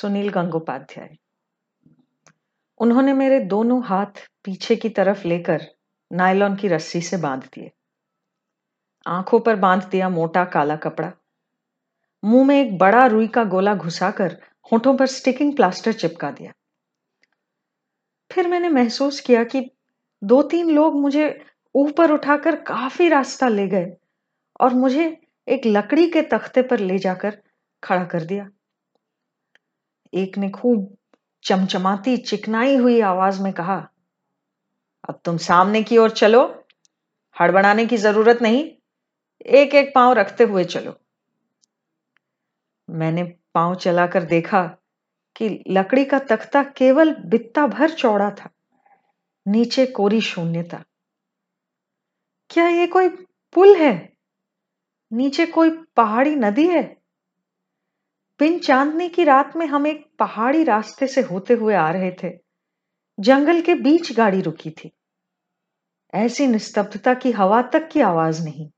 सुनील 0.00 0.28
गंगोपाध्याय। 0.28 1.16
उन्होंने 2.78 3.12
मेरे 3.12 3.40
दोनों 3.40 3.84
हाथ 3.84 4.06
पीछे 4.44 4.76
की 4.76 4.88
तरफ़ 4.88 5.28
लेकर 5.28 5.62
नायलॉन 6.12 6.56
की 6.56 6.68
रस्सी 6.68 7.00
से 7.00 7.16
बाँध 7.16 7.42
दिए। 7.42 7.70
आँखों 9.06 9.40
पर 9.40 9.56
बाँध 9.56 9.88
दिया 9.90 10.08
मोटा 10.08 10.44
काला 10.44 10.76
कपड़ा। 10.76 11.12
मुँह 12.24 12.46
में 12.46 12.60
एक 12.60 12.78
बड़ा 12.78 13.06
रुई 13.06 13.28
का 13.28 13.44
गोला 13.44 13.74
घुसाकर 13.74 14.42
होठों 14.72 14.96
पर 14.96 15.06
स्टिकिंग 15.06 15.56
प्लास्टर 15.56 15.92
चिपका 15.92 16.30
दिया। 16.30 16.52
फिर 18.32 18.48
मैंने 18.48 18.68
महसूस 18.68 19.20
किया 19.20 19.44
कि 19.44 19.70
दो 20.24 20.42
तीन 20.42 20.70
लोग 20.70 21.00
मुझे 21.00 21.44
ऊपर 21.74 22.10
उठाकर 22.10 22.56
काफ़ी 22.56 23.08
रास्ता 23.08 23.48
ले 23.48 23.68
गए 23.68 23.86
और 24.60 24.74
मुझे 24.74 25.20
एक 25.48 25.60
लकड़ी 25.66 26.10
के 26.10 26.22
तख्ते 26.22 26.62
पर 26.62 26.78
ले 26.78 26.98
जाकर 26.98 27.42
खड़ा 27.84 28.04
कर 28.04 28.24
दिया। 28.24 28.48
एक 30.14 30.38
ने 30.38 30.50
खूब 30.50 30.96
चमचमाती, 31.44 32.16
चिकनाई 32.16 32.76
हुई 32.76 33.00
आवाज़ 33.00 33.42
में 33.42 33.52
कहा, 33.52 33.88
अब 35.08 35.20
तुम 35.24 35.36
सामने 35.36 35.82
की 35.82 35.98
ओर 35.98 36.10
चलो। 36.10 36.64
हड़बड़ाने 37.40 37.86
की 37.86 37.96
ज़रूरत 37.96 38.42
नहीं। 38.42 38.70
एक 39.46 39.74
एक 39.74 39.94
पाँव 39.94 40.12
रखते 40.12 40.44
हुए 40.44 40.64
चलो। 40.64 40.98
मैंने 42.90 43.22
पाँव 43.54 43.74
चलाकर 43.74 44.22
देखा 44.22 44.78
कि 45.36 45.64
लकड़ी 45.68 46.04
का 46.04 46.18
तख्ता 46.18 46.62
केवल 46.62 47.14
बित्ता 47.14 47.66
भर 47.66 47.90
चौड़ा 47.90 48.30
था, 48.30 48.50
नीचे 49.46 49.86
कोरी 49.86 50.20
शून्यता। 50.20 50.84
क्या 52.50 52.68
ये 52.68 52.86
कोई 52.86 53.08
पुल 53.54 53.76
है? 53.76 54.12
नीचे 55.12 55.46
कोई 55.46 55.70
पहाड़ी 55.96 56.34
नदी 56.36 56.66
है? 56.66 56.97
बिन 58.40 58.58
चांदनी 58.58 59.08
की 59.08 59.24
रात 59.24 59.56
में 59.56 59.66
हम 59.66 59.86
एक 59.86 60.06
पहाड़ी 60.18 60.64
रास्ते 60.64 61.06
से 61.06 61.20
होते 61.20 61.54
हुए 61.54 61.74
आ 61.74 61.90
रहे 61.90 62.10
थे। 62.22 62.30
जंगल 63.20 63.60
के 63.60 63.74
बीच 63.74 64.12
गाड़ी 64.12 64.40
रुकी 64.40 64.70
थी। 64.70 64.90
ऐसी 66.14 66.46
निस्तब्धता 66.46 67.14
की 67.14 67.30
हवा 67.30 67.62
तक 67.62 67.88
की 67.88 68.00
आवाज़ 68.00 68.42
नहीं। 68.44 68.68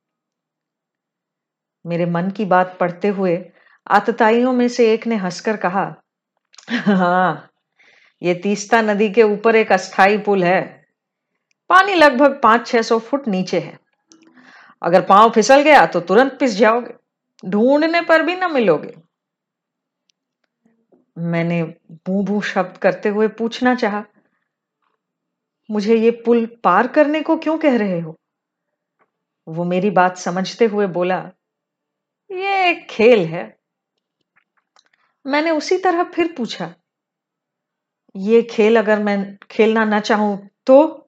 मेरे 1.87 2.07
मन 2.07 2.31
की 2.31 2.45
बात 2.45 2.77
पढ़ते 2.81 3.09
हुए 3.09 3.37
आतताइयों 3.87 4.53
में 4.53 4.69
से 4.69 4.93
एक 4.95 5.07
ने 5.07 5.17
हंसकर 5.17 5.57
कहा 5.57 5.95
हाँ 6.71 7.51
ये 8.23 8.35
तीस्ता 8.35 8.83
नदी 8.83 9.11
के 9.11 9.23
ऊपर 9.23 9.57
एक 9.57 9.73
अस्थाई 9.73 10.19
पुल 10.19 10.45
है। 10.45 10.87
पानी 11.71 11.95
लगभग 11.95 12.41
पाँच 12.43 12.67
छह 12.67 12.83
सौ 12.83 12.99
फुट 12.99 13.29
नीचे 13.29 13.61
है। 13.61 13.79
अगर 14.83 15.01
पाँव 15.01 15.31
फिसल 15.31 15.63
गया 15.63 15.87
तो 15.87 16.01
तुरंत 16.01 16.37
पिस 16.41 16.51
जाओगे। 16.51 16.95
ढूँढने 17.49 18.01
पर 18.01 18.23
भी 18.23 18.37
ना 18.37 18.49
मिलोगे। 18.49 19.10
मैंने 21.25 21.63
बू 22.07 22.23
बू 22.23 22.41
शब्द 22.43 22.77
करते 22.79 23.09
हुए 23.09 23.29
पूछना 23.31 23.75
चाहा, 23.75 24.03
मुझे 25.69 25.97
ये 25.97 26.11
पुल 26.25 26.45
पार 26.65 26.87
करने 26.89 27.21
को 27.23 27.37
क्यों 27.37 27.57
कह 27.59 27.77
रहे 27.77 28.01
हो? 28.01 28.17
वो 29.47 29.65
मेरी 29.65 29.91
बात 29.93 30.17
समझते 30.19 30.67
हुए 30.67 30.87
बोला, 30.89 31.19
ये 32.31 32.69
एक 32.71 32.87
खेल 32.91 33.25
है। 33.27 33.45
मैंने 35.25 35.51
उसी 35.51 35.79
तरह 35.79 36.03
फिर 36.15 36.33
पूछा, 36.37 36.75
ये 38.15 38.43
खेल 38.43 38.79
अगर 38.79 39.03
मैं 39.03 39.37
खेलना 39.51 39.85
ना 39.85 40.01
चाहूँ 40.01 40.37
तो? 40.67 41.07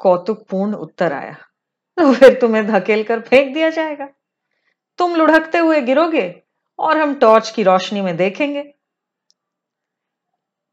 कौतुकपूर्ण 0.00 0.74
उत्तर 0.76 1.12
आया 1.12 1.34
तो 1.98 2.12
फिर 2.14 2.38
तुम्हें 2.40 2.66
धकेल 2.66 3.02
कर 3.04 3.20
फेंक 3.20 3.52
दिया 3.54 3.68
जाएगा। 3.70 4.08
तुम 4.98 5.14
लुढ़कते 5.16 5.58
हुए 5.58 5.80
गिरोगे 5.82 6.41
और 6.82 6.98
हम 6.98 7.14
टॉर्च 7.14 7.50
की 7.50 7.62
रोशनी 7.62 8.00
में 8.00 8.16
देखेंगे। 8.16 8.62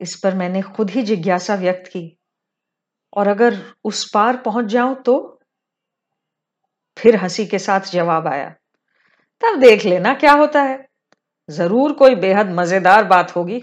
इस 0.01 0.15
पर 0.15 0.35
मैंने 0.35 0.61
खुद 0.61 0.89
ही 0.89 1.01
जिज्ञासा 1.03 1.55
व्यक्त 1.55 1.87
की। 1.87 2.05
और 3.13 3.27
अगर 3.27 3.57
उस 3.83 4.09
पार 4.09 4.37
पहुँच 4.37 4.65
जाऊँ 4.65 4.95
तो 4.95 5.17
फिर 6.97 7.15
हँसी 7.15 7.45
के 7.45 7.59
साथ 7.59 7.91
जवाब 7.91 8.27
आया। 8.27 8.49
तब 9.43 9.59
देख 9.59 9.85
लेना 9.85 10.13
क्या 10.13 10.33
होता 10.33 10.61
है। 10.61 10.87
ज़रूर 11.49 11.93
कोई 11.93 12.15
बेहद 12.15 12.49
मज़ेदार 12.49 13.03
बात 13.03 13.35
होगी। 13.35 13.61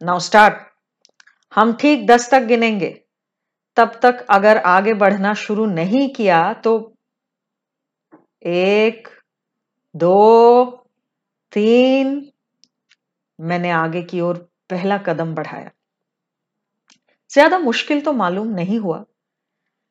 Now 0.00 0.18
start. 0.18 0.66
हम 1.52 1.72
ठीक 1.72 2.06
दस 2.06 2.30
तक 2.30 2.42
गिनेंगे। 2.42 2.88
तब 3.76 3.98
तक 4.02 4.26
अगर 4.30 4.56
आगे 4.58 4.94
बढ़ना 4.94 5.34
शुरू 5.34 5.66
नहीं 5.66 6.08
किया 6.08 6.52
तो 6.54 6.72
एक, 8.42 9.08
दो 9.94 10.87
तीन 11.52 12.32
मैंने 13.40 13.70
आगे 13.70 14.02
की 14.02 14.20
ओर 14.20 14.36
पहला 14.70 14.98
कदम 14.98 15.34
बढ़ाया। 15.34 15.70
ज़्यादा 17.30 17.58
मुश्किल 17.58 18.00
तो 18.00 18.12
मालूम 18.12 18.48
नहीं 18.48 18.78
हुआ। 18.78 19.04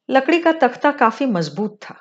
लकड़ी 0.10 0.42
का 0.42 0.52
तख्ता 0.52 0.92
काफ़ी 0.92 1.26
मज़बूत 1.26 1.80
था। 1.82 1.96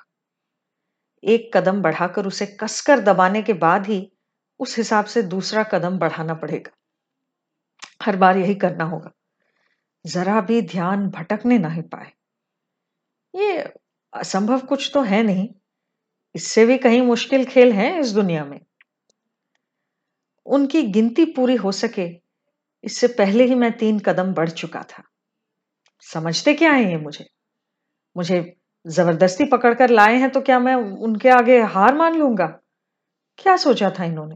एक 1.22 1.50
कदम 1.56 1.82
बढ़ाकर 1.82 2.26
उसे 2.26 2.46
कसकर 2.60 3.00
दबाने 3.00 3.42
के 3.42 3.52
बाद 3.52 3.86
ही 3.86 4.12
उस 4.60 4.78
हिसाब 4.78 5.04
से 5.04 5.22
दूसरा 5.22 5.62
कदम 5.62 5.98
बढ़ाना 5.98 6.34
पड़ेगा। 6.34 6.72
हर 8.02 8.16
बार 8.16 8.38
यही 8.38 8.54
करना 8.54 8.84
होगा। 8.84 9.10
जरा 10.04 10.40
भी 10.40 10.62
ध्यान 10.62 11.08
भटकने 11.08 11.58
नहीं 11.58 11.82
पाए। 11.82 12.12
ये 13.34 13.72
असंभव 14.12 14.60
कुछ 14.60 14.90
तो 14.94 15.02
है 15.02 15.22
नहीं। 15.22 15.48
इससे 16.34 16.66
भी 16.66 16.78
कहीं 16.78 17.02
मुश्किल 17.02 17.44
खेल 17.44 17.72
है 17.72 18.00
इस 18.00 18.12
दुनिया 18.12 18.44
में। 18.44 18.60
उनकी 20.46 20.82
गिनती 20.82 21.24
पूरी 21.24 21.54
हो 21.56 21.72
सके, 21.72 22.08
इससे 22.84 23.06
पहले 23.08 23.44
ही 23.44 23.54
मैं 23.54 23.72
तीन 23.78 23.98
कदम 23.98 24.32
बढ़ 24.34 24.50
चुका 24.50 24.82
था। 24.82 25.02
समझते 26.02 26.54
क्या 26.54 26.72
है 26.72 26.90
ये 26.90 26.96
मुझे? 26.96 27.26
मुझे 28.16 28.56
ज़बरदस्ती 28.86 29.44
पकड़कर 29.44 29.90
लाए 29.90 30.16
हैं 30.16 30.30
तो 30.30 30.40
क्या 30.40 30.58
मैं 30.58 30.74
उनके 30.74 31.28
आगे 31.28 31.60
हार 31.62 31.94
मान 31.94 32.14
लूँगा? 32.14 32.46
क्या 33.38 33.56
सोचा 33.56 33.90
था 33.90 34.04
इन्होंने? 34.04 34.34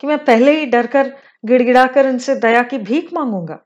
कि 0.00 0.06
मैं 0.06 0.24
पहले 0.24 0.58
ही 0.60 0.66
डरकर, 0.66 1.16
गिड़गिड़ाकर 1.44 2.06
इनसे 2.06 2.34
दया 2.34 2.62
की 2.62 2.78
भीख 2.78 3.12
मांगूँगा? 3.12 3.58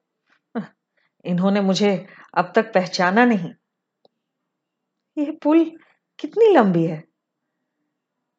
इन्होंने 1.24 1.60
मुझे 1.60 2.06
अब 2.34 2.52
तक 2.56 2.72
पहचाना 2.72 3.24
नहीं। 3.24 3.52
यह 5.18 5.36
पुल 5.42 5.64
कितनी 6.18 6.52
लंबी 6.52 6.84
है? 6.84 7.02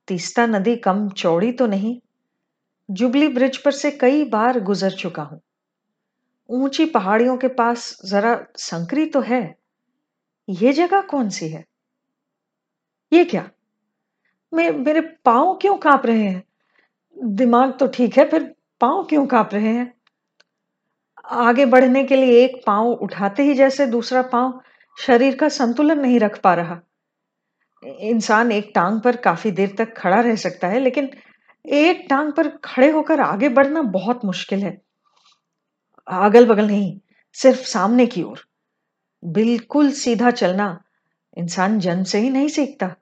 तीस्ता 0.08 0.46
नदी 0.46 0.76
कम 0.76 1.10
चौड़ी 1.10 1.52
तो 1.52 1.68
नहीं 1.68 2.00
जुबली 2.90 3.28
ब्रिज 3.28 3.58
पर 3.58 3.72
से 3.72 3.92
कई 3.92 4.24
बार 4.24 4.60
गुजर 4.60 4.92
चुका 4.92 5.24
हूँ। 5.24 5.42
ऊँची 6.50 6.86
पहाड़ियों 6.86 7.38
के 7.38 7.48
पास 7.48 7.98
जरा 8.06 8.46
संकरी 8.56 9.06
तो 9.06 9.22
है। 9.22 9.56
ये 10.50 10.74
जगह 10.74 11.02
कौन 11.02 11.30
सी 11.30 11.48
है? 11.50 11.66
ये 13.14 13.26
क्या? 13.26 13.50
मैं, 14.54 14.72
मेरे 14.72 15.02
पाँव 15.02 15.56
क्यों 15.56 15.78
काँप 15.78 16.06
रहे 16.06 16.24
हैं? 16.24 16.44
दिमाग 17.18 17.78
तो 17.80 17.88
ठीक 17.88 18.18
है, 18.18 18.30
फिर 18.30 18.56
पाँव 18.82 19.04
क्यों 19.04 19.26
काँप 19.28 19.50
रहे 19.54 19.74
हैं? 19.74 19.94
आगे 21.26 21.66
बढ़ने 21.66 22.04
के 22.04 22.16
लिए 22.16 22.44
एक 22.46 22.62
पाँव 22.68 22.88
उठाते 22.88 23.44
ही 23.44 23.54
जैसे 23.54 23.86
दूसरा 23.88 24.22
पाँव 24.22 24.62
शरीर 24.98 25.36
का 25.36 25.50
संतुलन 25.50 26.00
नहीं 26.00 26.20
रख 26.20 26.42
पा 26.42 26.54
रहा। 26.54 26.80
इंसान 27.84 28.52
एक 28.52 28.72
टांग 28.76 29.02
पर 29.02 29.16
काफ़ी 29.16 29.52
देर 29.52 29.76
तक 29.78 29.98
खड़ा 29.98 30.20
रह 30.22 30.36
सकता 30.36 30.68
है, 30.68 30.80
लेकिन 30.80 31.10
एक 31.66 32.08
टांग 32.10 32.34
पर 32.34 32.58
खड़े 32.58 32.92
होकर 32.92 33.20
आगे 33.20 33.50
बढ़ना 33.50 33.82
बहुत 33.82 34.26
मुश्किल 34.26 34.64
है। 34.64 34.82
अगल 36.08 36.46
बगल 36.46 36.68
नहीं, 36.68 37.00
सिर्फ़ 37.34 37.62
सामने 37.62 38.06
की 38.06 38.24
ओर। 38.24 38.48
बिल्कुल 39.26 39.92
सीधा 39.92 40.32
चलना 40.32 40.84
इंसान 41.38 41.80
जन्म 41.80 42.04
से 42.04 42.20
ही 42.20 42.30
नहीं 42.30 42.48
सीखता। 42.48 42.96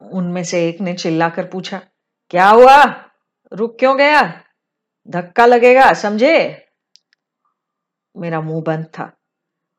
उनमें 0.00 0.44
से 0.44 0.68
एक 0.68 0.80
ने 0.80 0.94
चिल्लाकर 0.94 1.46
पूछा, 1.46 1.82
क्या 2.30 2.48
हुआ? 2.48 2.84
रुक 3.52 3.78
क्यों 3.78 3.98
गया? 3.98 4.44
धक्का 5.08 5.46
लगेगा, 5.46 5.92
समझे? 5.92 6.66
मेरा 8.16 8.40
मुँह 8.40 8.62
बंद 8.62 8.86
था। 8.86 9.12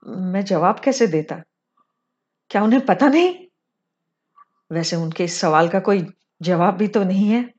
मैं 0.07 0.45
जवाब 0.45 0.79
कैसे 0.79 1.07
देता? 1.07 1.41
क्या 2.49 2.63
उन्हें 2.63 2.85
पता 2.85 3.07
नहीं? 3.07 3.47
वैसे 4.71 4.95
उनके 4.95 5.23
इस 5.23 5.39
सवाल 5.39 5.69
का 5.69 5.79
कोई 5.79 6.13
जवाब 6.43 6.73
भी 6.73 6.87
तो 6.87 7.03
नहीं 7.03 7.29
है। 7.29 7.53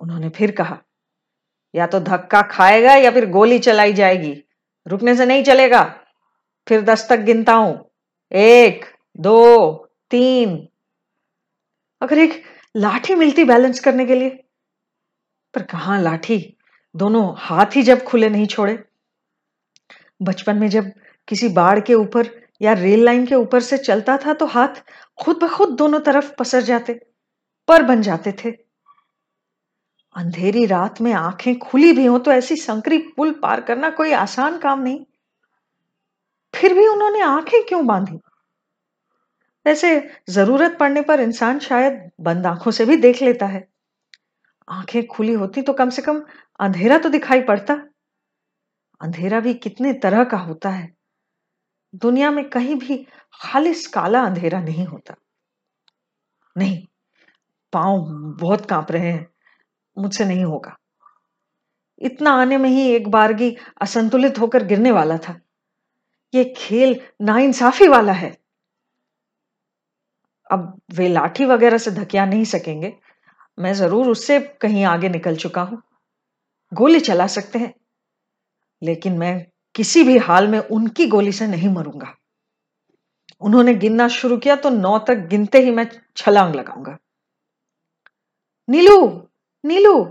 उन्होंने 0.00 0.28
फिर 0.28 0.50
कहा, 0.50 0.78
या 1.74 1.86
तो 1.86 2.00
धक्का 2.00 2.42
खाएगा 2.42 2.94
या 2.94 3.10
फिर 3.10 3.30
गोली 3.30 3.58
चलाई 3.58 3.92
जाएगी। 3.92 4.34
रुकने 4.86 5.14
से 5.14 5.26
नहीं 5.26 5.44
चलेगा। 5.44 5.82
फिर 6.68 6.80
दस 6.80 7.08
तक 7.08 7.18
गिनता 7.18 7.52
हूँ 7.52 7.90
एक, 8.32 8.84
दो, 9.16 9.74
तीन। 10.10 10.56
अगर 12.02 12.18
एक 12.18 12.42
लाठी 12.76 13.14
मिलती 13.14 13.44
बैलेंस 13.44 13.80
करने 13.80 14.06
के 14.06 14.14
लिए, 14.14 14.30
पर 15.54 15.62
कहा 15.62 16.00
लाठी? 16.00 16.56
दोनों 16.94 17.34
हाथ 17.38 17.76
ही 17.76 17.82
जब 17.82 18.02
खुले 18.04 18.28
नहीं 18.28 18.46
छोड़े। 18.46 18.84
बचपन 20.22 20.56
में 20.56 20.68
जब 20.68 20.90
किसी 21.28 21.48
बाढ़ 21.48 21.80
के 21.80 21.94
ऊपर 21.94 22.43
या 22.60 22.72
रेल 22.72 23.04
लाइन 23.04 23.26
के 23.26 23.34
ऊपर 23.34 23.60
से 23.60 23.78
चलता 23.78 24.16
था 24.16 24.32
तो 24.32 24.46
हाथ 24.46 24.82
खुद 25.18 25.38
ब 25.42 25.48
खुद 25.48 25.68
दोनों 25.68 26.00
तरफ़ 26.00 26.32
पसर 26.38 26.62
जाते, 26.62 26.92
पर 27.68 27.82
बन 27.82 28.02
जाते 28.02 28.32
थे। 28.44 28.50
अंधेरी 30.14 30.64
रात 30.66 31.00
में 31.00 31.12
आँखें 31.12 31.58
खुली 31.58 31.92
भी 31.92 32.04
हो 32.06 32.18
तो 32.18 32.32
ऐसी 32.32 32.56
संकरी 32.56 32.98
पुल 33.16 33.32
पार 33.32 33.60
करना 33.60 33.90
कोई 33.90 34.12
आसान 34.12 34.58
काम 34.58 34.82
नहीं। 34.82 35.04
फिर 36.54 36.74
भी 36.74 36.86
उन्होंने 36.86 37.20
आँखें 37.20 37.62
क्यों 37.62 37.86
बांधी? 37.86 38.18
वैसे 39.66 39.88
ज़रूरत 40.28 40.76
पड़ने 40.80 41.02
पर 41.02 41.20
इंसान 41.20 41.58
शायद 41.58 42.10
बंद 42.20 42.46
आँखों 42.46 42.70
से 42.70 42.84
भी 42.84 42.96
देख 42.96 43.22
लेता 43.22 43.46
है। 43.46 43.66
आँखें 44.68 45.06
खुली 45.06 45.32
होती 45.32 45.62
तो 45.62 45.72
कम 45.72 45.90
से 45.90 46.02
कम 46.02 46.22
अंधेरा 46.60 46.98
तो 46.98 47.08
दिखाई 47.08 47.40
पड़ता। 47.40 47.74
अंधेरा 49.00 49.40
भी 49.40 49.54
कितने 49.54 49.92
तरह 49.92 50.24
का 50.24 50.36
होता 50.36 50.70
है। 50.70 50.92
दुनिया 51.94 52.30
में 52.30 52.48
कहीं 52.48 52.74
भी 52.74 53.06
खालिस 53.42 53.86
काला 53.86 54.22
अंधेरा 54.22 54.60
नहीं 54.60 54.86
होता। 54.86 55.14
नहीं, 56.58 56.86
पाँव 57.72 57.98
बहुत 58.40 58.66
काँप 58.66 58.92
रहे 58.92 59.12
हैं, 59.12 59.28
मुझसे 59.98 60.24
नहीं 60.24 60.44
होगा। 60.44 60.76
इतना 62.00 62.30
आने 62.30 62.58
में 62.58 62.70
ही 62.70 62.90
एक 62.90 63.08
बारगी 63.08 63.56
असंतुलित 63.82 64.38
होकर 64.38 64.64
गिरने 64.64 64.90
वाला 64.90 65.18
था। 65.18 65.40
ये 66.34 66.54
खेल 66.56 67.00
नाइंसाफी 67.22 67.88
वाला 67.88 68.12
है। 68.12 68.38
अब 70.50 70.80
वे 70.94 71.08
लाठी 71.08 71.44
वगैरह 71.44 71.78
से 71.78 71.90
धकिया 71.90 72.26
नहीं 72.26 72.44
सकेंगे। 72.44 72.96
मैं 73.58 73.74
ज़रूर 73.74 74.08
उससे 74.08 74.40
कहीं 74.40 74.84
आगे 74.84 75.08
निकल 75.08 75.36
चुका 75.36 75.62
हूँ। 75.62 75.82
गोली 76.72 77.00
चला 77.00 77.26
सकते 77.26 77.58
हैं। 77.58 77.74
लेकिन 78.82 79.18
मैं 79.18 79.46
किसी 79.74 80.02
भी 80.02 80.18
हाल 80.18 80.48
में 80.48 80.58
उनकी 80.58 81.06
गोली 81.06 81.32
से 81.32 81.46
नहीं 81.46 81.68
मरूँगा। 81.68 82.16
उन्होंने 83.40 83.74
गिनना 83.74 84.08
शुरू 84.08 84.38
किया 84.38 84.56
तो 84.56 84.70
नौ 84.70 84.98
तक 84.98 85.14
गिनते 85.14 85.58
ही 85.58 85.70
मैं 85.70 85.90
छलांग 86.16 86.54
लगाऊँगा। 86.54 86.96
नीलू 88.68 89.28
नीलू। 89.64 90.04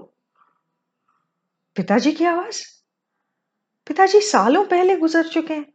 पिताजी 1.75 2.11
की 2.11 2.25
आवाज़? 2.25 2.61
पिताजी 3.87 4.19
सालों 4.19 4.65
पहले 4.65 4.97
गुजर 4.97 5.27
चुके 5.27 5.53
हैं। 5.53 5.73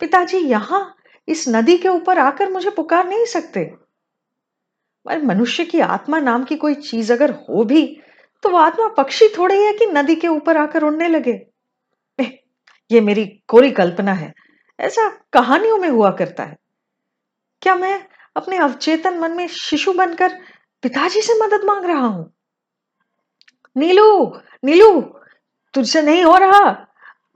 पिताजी 0.00 0.38
यहाँ, 0.38 0.96
इस 1.28 1.48
नदी 1.48 1.78
के 1.78 1.88
ऊपर 1.88 2.18
आकर 2.18 2.50
मुझे 2.50 2.70
पुकार 2.70 3.08
नहीं 3.08 3.24
सकते। 3.24 3.64
पर 5.06 5.22
मनुष्य 5.22 5.64
की 5.64 5.80
आत्मा 5.80 6.18
नाम 6.18 6.44
की 6.44 6.56
कोई 6.56 6.74
चीज़ 6.74 7.12
अगर 7.12 7.30
हो 7.30 7.64
भी 7.64 8.00
तो 8.42 8.48
वो 8.48 8.58
आत्मा 8.58 8.88
पक्षी 8.88 9.28
थोड़ी 9.28 9.62
है 9.62 9.72
कि 9.72 9.86
नदी 9.86 10.16
के 10.16 10.28
ऊपर 10.28 10.56
आकर 10.56 10.82
उड़ने 10.82 11.08
लगे। 11.08 11.55
ये 12.90 13.00
मेरी 13.00 13.26
कोरी 13.48 13.70
कल्पना 13.70 14.12
है। 14.12 14.34
ऐसा 14.80 15.20
कहानियों 15.32 15.78
में 15.78 15.88
हुआ 15.88 16.10
करता 16.10 16.44
है। 16.44 16.56
क्या 17.62 17.74
मैं 17.74 18.08
अपने 18.36 18.56
अवचेतन 18.56 19.18
मन 19.18 19.30
में 19.30 19.48
शिशु 19.48 19.92
बनकर 19.92 20.40
पिताजी 20.82 21.22
से 21.22 21.44
मदद 21.44 21.64
मांग 21.64 21.84
रहा 21.84 22.06
हूँ? 22.06 22.34
नीलू 23.76 24.38
नीलू, 24.64 25.00
तुझसे 25.74 26.02
नहीं 26.02 26.24
हो 26.24 26.36
रहा। 26.36 26.86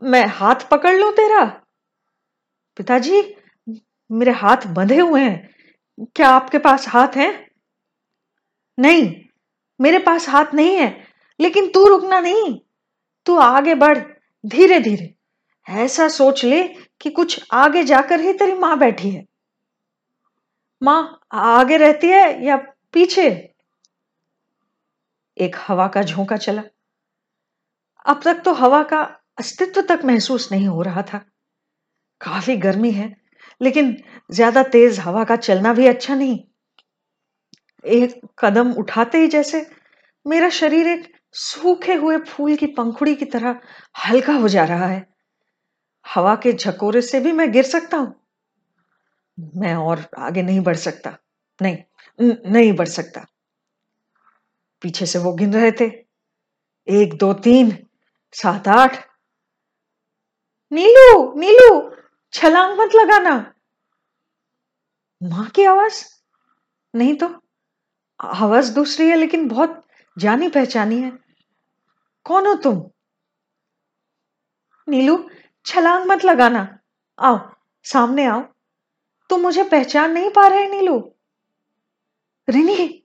मैं 0.03 0.27
हाथ 0.27 0.55
पकड़ 0.55 0.97
लू 0.97 1.11
तेरा। 1.11 1.45
पिताजी, 2.77 3.35
मेरे 4.13 4.31
हाथ 4.31 4.57
बंधे 4.67 5.01
हुए 5.01 5.23
हैं। 5.23 5.55
क्या 6.15 6.29
आपके 6.29 6.59
पास 6.59 6.89
हाथ 6.89 7.09
है? 7.17 7.51
नहीं, 8.79 9.25
मेरे 9.81 9.99
पास 9.99 10.29
हाथ 10.29 10.47
नहीं 10.55 10.77
है। 10.77 11.05
लेकिन 11.41 11.71
तू 11.71 11.87
रुकना 11.87 12.21
नहीं। 12.21 12.61
तू 13.27 13.37
आगे 13.37 13.75
बढ़ 13.75 13.99
धीरे 14.47 14.81
धीरे 14.81 15.15
ऐसा 15.71 16.09
सोच 16.09 16.45
ले 16.45 16.63
कि 17.01 17.11
कुछ 17.11 17.47
आगे 17.53 17.85
जाकर 17.85 18.21
ही 18.21 18.33
तेरी 18.33 18.53
माँ 18.53 18.79
बैठी 18.79 19.11
है। 19.11 19.27
माँ, 20.83 21.21
आगे 21.33 21.77
रहती 21.77 22.07
है 22.07 22.45
या 22.45 22.57
पीछे? 22.93 23.55
एक 25.37 25.57
हवा 25.59 25.89
का 25.89 26.03
झोंका 26.03 26.37
चला। 26.37 26.63
अब 28.05 28.21
तक 28.25 28.43
तो 28.45 28.53
हवा 28.53 28.83
का 28.83 29.01
अस्तित्व 29.39 29.81
तक 29.81 30.01
महसूस 30.05 30.53
नहीं 30.53 30.69
हो 30.69 30.83
रहा 30.83 31.03
था। 31.03 31.19
काफ़ी 32.21 32.57
गर्मी 32.57 32.91
है, 32.91 33.17
लेकिन 33.61 34.03
ज़्यादा 34.31 34.63
तेज 34.63 34.99
हवा 34.99 35.25
का 35.25 35.37
चलना 35.37 35.73
भी 35.73 35.87
अच्छा 35.87 36.15
नहीं। 36.15 36.39
एक 37.85 38.21
कदम 38.39 38.73
उठाते 38.73 39.19
ही 39.19 39.29
जैसे 39.29 39.67
मेरा 40.27 40.49
शरीर 40.49 40.87
एक 40.87 41.13
सूखे 41.33 41.95
हुए 41.95 42.19
फूल 42.19 42.57
की 42.57 42.67
पंखुड़ी 42.67 43.15
की 43.15 43.25
तरह 43.25 43.61
हल्का 44.09 44.33
हो 44.33 44.49
जा 44.49 44.65
रहा 44.65 44.87
है। 44.87 45.10
हवा 46.07 46.37
के 46.37 46.53
झकोरे 46.53 47.03
से 47.03 47.21
भी 47.21 47.33
मैं 47.33 47.53
गिर 47.53 47.65
सकता 47.65 47.97
हूँ? 47.97 48.21
मैं 49.57 49.75
और 49.75 50.11
आगे 50.19 50.43
नहीं 50.43 50.61
बढ़ 50.61 50.77
सकता। 50.77 51.19
नहीं 51.63 51.79
नहीं 52.51 52.73
बढ़ 52.73 52.89
सकता। 52.89 53.27
पीछे 54.83 55.07
से 55.07 55.19
वो 55.19 55.33
गिन 55.33 55.55
रहे 55.55 55.73
थे। 55.73 55.85
एक, 56.89 57.15
दो, 57.15 57.33
तीन, 57.33 57.87
सात, 58.33 58.69
आठ। 58.69 59.09
नीलू 60.73 61.35
नीलू, 61.37 61.97
छलांग 62.33 62.79
मत 62.79 62.91
लगाना। 62.95 63.55
माँ 65.23 65.47
की 65.47 65.65
आवाज़? 65.65 66.07
नहीं 66.95 67.17
तो 67.17 67.43
आवाज़ 68.21 68.75
दूसरी 68.75 69.09
है 69.09 69.17
लेकिन 69.17 69.49
बहुत 69.49 69.87
जानी 70.19 70.49
पहचानी 70.49 71.03
है। 71.03 71.19
कौन 72.25 72.47
हो 72.47 72.55
तुम? 72.55 72.91
नीलू 74.89 75.31
छलांग 75.65 76.05
मत 76.07 76.25
लगाना। 76.25 76.79
आओ, 77.19 77.51
सामने 77.83 78.27
आओ। 78.27 78.41
तुम 79.31 79.41
मुझे 79.41 79.65
पहचान 79.65 80.13
नहीं 80.13 80.31
पा 80.31 80.47
रहे 80.47 80.69
नीलू। 80.69 81.15
रिनी, 82.49 83.05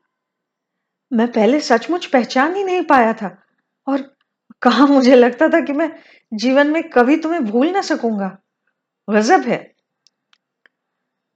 मैं 1.14 1.32
पहले 1.32 1.60
सचमुच 1.60 2.06
पहचान 2.06 2.56
ही 2.56 2.64
नहीं 2.64 2.82
पाया 2.82 3.14
था। 3.14 3.44
और 3.88 4.16
कहा 4.62 4.86
मुझे 4.86 5.16
लगता 5.16 5.48
था 5.48 5.60
कि 5.60 5.74
मैं 5.74 5.92
जीवन 6.34 6.68
में 6.68 6.90
कभी 6.90 7.18
तुम्हें 7.18 7.46
भूल 7.46 7.70
ना 7.70 7.82
सकूँगा। 7.82 8.38
गजब 9.10 9.42
है। 9.42 9.76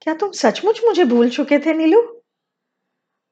क्या 0.02 0.14
तुम 0.14 0.32
सचमुच 0.32 0.82
मुझे 0.86 1.06
भूल 1.06 1.30
चुके 1.30 1.60
थे 1.60 1.74
नीलू? 1.74 2.22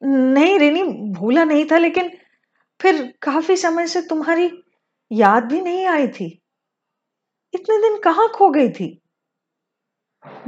नहीं 0.03 0.59
रिनी, 0.59 0.83
भूला 1.11 1.43
नहीं 1.43 1.65
था, 1.71 1.77
लेकिन 1.77 2.17
फिर 2.81 3.13
काफ़ी 3.21 3.57
समय 3.57 3.87
से 3.87 4.01
तुम्हारी 4.01 4.63
याद 5.11 5.43
भी 5.43 5.61
नहीं 5.61 5.85
आई 5.85 6.07
थी। 6.07 6.41
इतने 7.57 7.77
दिन 7.77 7.99
कहाँ 7.99 8.29
खो 8.29 8.49
गई 8.49 8.69
थी? 8.69 9.01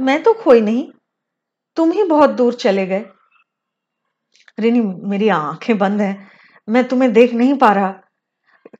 मैं 0.00 0.22
तो 0.22 0.34
खोई 0.34 0.60
नहीं। 0.60 0.92
तुम 1.76 1.92
ही 1.92 2.04
बहुत 2.04 2.30
दूर 2.30 2.54
चले 2.54 2.86
गए। 2.86 3.04
रिनी, 4.58 4.80
मेरी 4.80 5.28
आँखें 5.28 5.78
बंद 5.78 6.00
हैं। 6.00 6.30
मैं 6.68 6.88
तुम्हें 6.88 7.12
देख 7.12 7.32
नहीं 7.32 7.54
पा 7.54 7.72
रहा। 7.72 7.90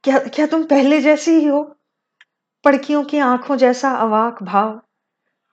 क्या 0.04 0.18
क्या 0.18 0.46
तुम 0.46 0.64
पहले 0.64 1.00
जैसी 1.00 1.30
ही 1.30 1.44
हो? 1.44 1.76
पड़कियों 2.64 3.04
की 3.04 3.18
आँखों 3.18 3.56
जैसा 3.56 3.90
अवाक 3.90 4.42
भाव, 4.42 4.82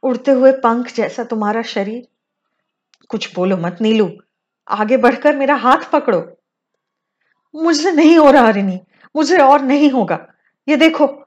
उड़ते 0.04 0.32
हुए 0.32 0.52
पंख 0.52 0.94
जैसा 0.94 1.24
तुम्हारा 1.24 1.62
शरीर। 1.62 2.08
कुछ 3.10 3.36
बोलो 3.36 3.58
मत 3.58 3.78
नीलू। 3.82 4.12
आगे 4.68 4.98
बढ़कर 4.98 5.36
मेरा 5.36 5.56
हाथ 5.56 5.92
पकड़ो। 5.92 6.38
मुझसे 7.56 7.92
नहीं 7.92 8.18
हो 8.18 8.32
रहा, 8.32 8.50
रिनी। 8.50 8.82
मुझे 9.16 9.38
और 9.38 9.62
नहीं 9.62 9.92
होगा। 9.92 10.28
ये 10.70 10.76
देखो, 10.76 11.26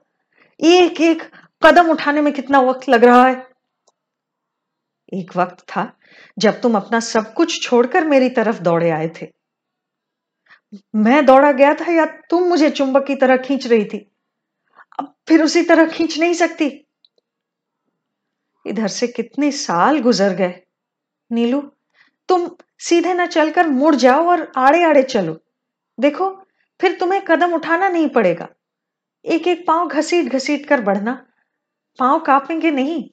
एक 0.61 1.01
एक 1.01 1.40
कदम 1.63 1.91
उठाने 1.91 2.21
में 2.21 2.33
कितना 2.33 2.61
वक्त 2.61 2.89
लग 2.89 3.05
रहा 3.05 3.27
है? 3.27 3.47
एक 5.15 5.37
वक्त 5.37 5.61
था 5.61 5.99
जब 6.39 6.61
तुम 6.61 6.77
अपना 6.77 7.01
सब 7.01 7.35
कुछ 7.35 7.63
छोड़कर 7.63 8.05
मेरी 8.05 8.29
तरफ़ 8.29 8.61
दौड़े 8.61 8.91
आए 8.91 9.09
थे। 9.09 9.27
मैं 10.95 11.27
दौड़ा 11.27 11.53
गया 11.53 11.75
था 11.75 11.93
या 11.93 12.07
तुम 12.07 12.43
मुझे 12.43 12.71
चुंबक 12.71 13.07
की 13.07 13.15
तरह 13.15 13.37
खींच 13.37 13.67
रही 13.67 13.85
थी? 13.85 14.11
अब 15.01 15.15
फिर 15.29 15.43
उसी 15.43 15.63
तरह 15.63 15.89
खींच 15.89 16.19
नहीं 16.19 16.35
सकती। 16.35 16.87
इधर 18.67 18.89
से 18.89 19.07
कितने 19.07 19.53
साल 19.53 19.99
गुजर 19.99 20.35
गए। 20.35 20.63
नीलू, 21.33 21.61
तुम 22.29 22.51
सीधे 22.79 23.15
न 23.15 23.27
चलकर 23.27 23.67
मुड़ 23.67 23.95
जाओ 23.95 24.29
और 24.29 24.53
आड़े 24.57 24.85
आड़े 24.85 25.03
चलो। 25.03 25.39
देखो, 26.01 26.45
फिर 26.81 26.97
तुम्हें 27.01 27.25
कदम 27.25 27.55
उठाना 27.55 27.89
नहीं 27.89 28.09
पड़ेगा। 28.09 28.49
एक 29.25 29.49
एक 29.49 29.67
पाँव 29.67 29.89
घसीट 29.89 30.27
घसीट 30.27 30.67
कर 30.67 30.81
बढ़ना। 30.81 31.27
पाँव 31.99 32.21
कांपेंगे 32.21 32.71
नहीं, 32.71 33.11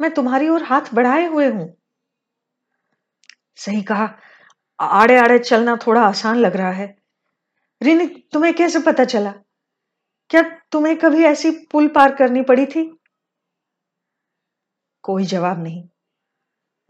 मैं 0.00 0.14
तुम्हारी 0.14 0.48
ओर 0.48 0.62
हाथ 0.62 0.94
बढ़ाए 0.94 1.26
हुए 1.26 1.48
हूँ। 1.48 1.76
सही 3.56 3.82
कहा 3.82 4.18
आड़े 4.80 5.18
आड़े 5.18 5.38
चलना 5.38 5.76
थोड़ा 5.76 6.02
आसान 6.02 6.36
लग 6.36 6.56
रहा 6.56 6.70
है। 6.70 6.96
रिनी, 7.82 8.06
तुम्हें 8.06 8.54
कैसे 8.54 8.78
पता 8.78 9.04
चला? 9.04 9.34
क्या 10.30 10.42
तुम्हें 10.42 10.96
कभी 10.96 11.24
ऐसी 11.24 11.50
पुल 11.50 11.88
पार 11.88 12.14
करनी 12.14 12.42
पड़ी 12.42 12.66
थी? 12.66 12.98
कोई 15.02 15.24
जवाब 15.24 15.62
नहीं। 15.62 15.88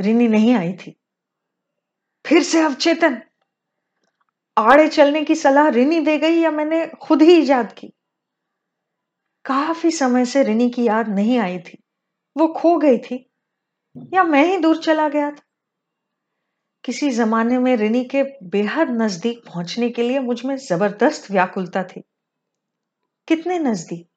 रिनी 0.00 0.28
नहीं 0.28 0.54
आई 0.54 0.72
थी। 0.72 0.96
फिर 2.26 2.42
से 2.42 2.60
अवचेतन। 2.60 3.22
आड़े 4.56 4.88
चलने 4.88 5.24
की 5.24 5.34
सलाह 5.34 5.68
रिनी 5.68 6.00
दे 6.00 6.18
गई 6.18 6.40
या 6.40 6.50
मैंने 6.50 6.86
खुद 6.86 7.22
ही 7.22 7.38
ईजाद 7.38 7.72
की? 7.72 7.92
काफ़ी 9.48 9.90
समय 9.90 10.24
से 10.24 10.42
रिनी 10.42 10.70
की 10.70 10.86
याद 10.86 11.08
नहीं 11.08 11.38
आई 11.38 11.58
थी। 11.58 11.78
वो 12.36 12.46
खो 12.48 12.76
गई 12.78 12.98
थी 12.98 13.24
या 14.14 14.24
मैं 14.24 14.44
ही 14.44 14.58
दूर 14.58 14.82
चला 14.82 15.08
गया 15.08 15.30
था। 15.30 15.42
किसी 16.84 17.10
जमाने 17.10 17.58
में 17.58 17.76
रिनी 17.76 18.04
के 18.04 18.22
बेहद 18.48 18.90
नज़दीक 18.90 19.42
पहुँचने 19.46 19.90
के 19.90 20.02
लिए 20.02 20.20
मुझमें 20.20 20.56
ज़बरदस्त 20.56 21.30
व्याकुलता 21.30 21.82
थी। 21.82 22.02
कितने 23.28 23.58
नज़दीक? 23.58 24.08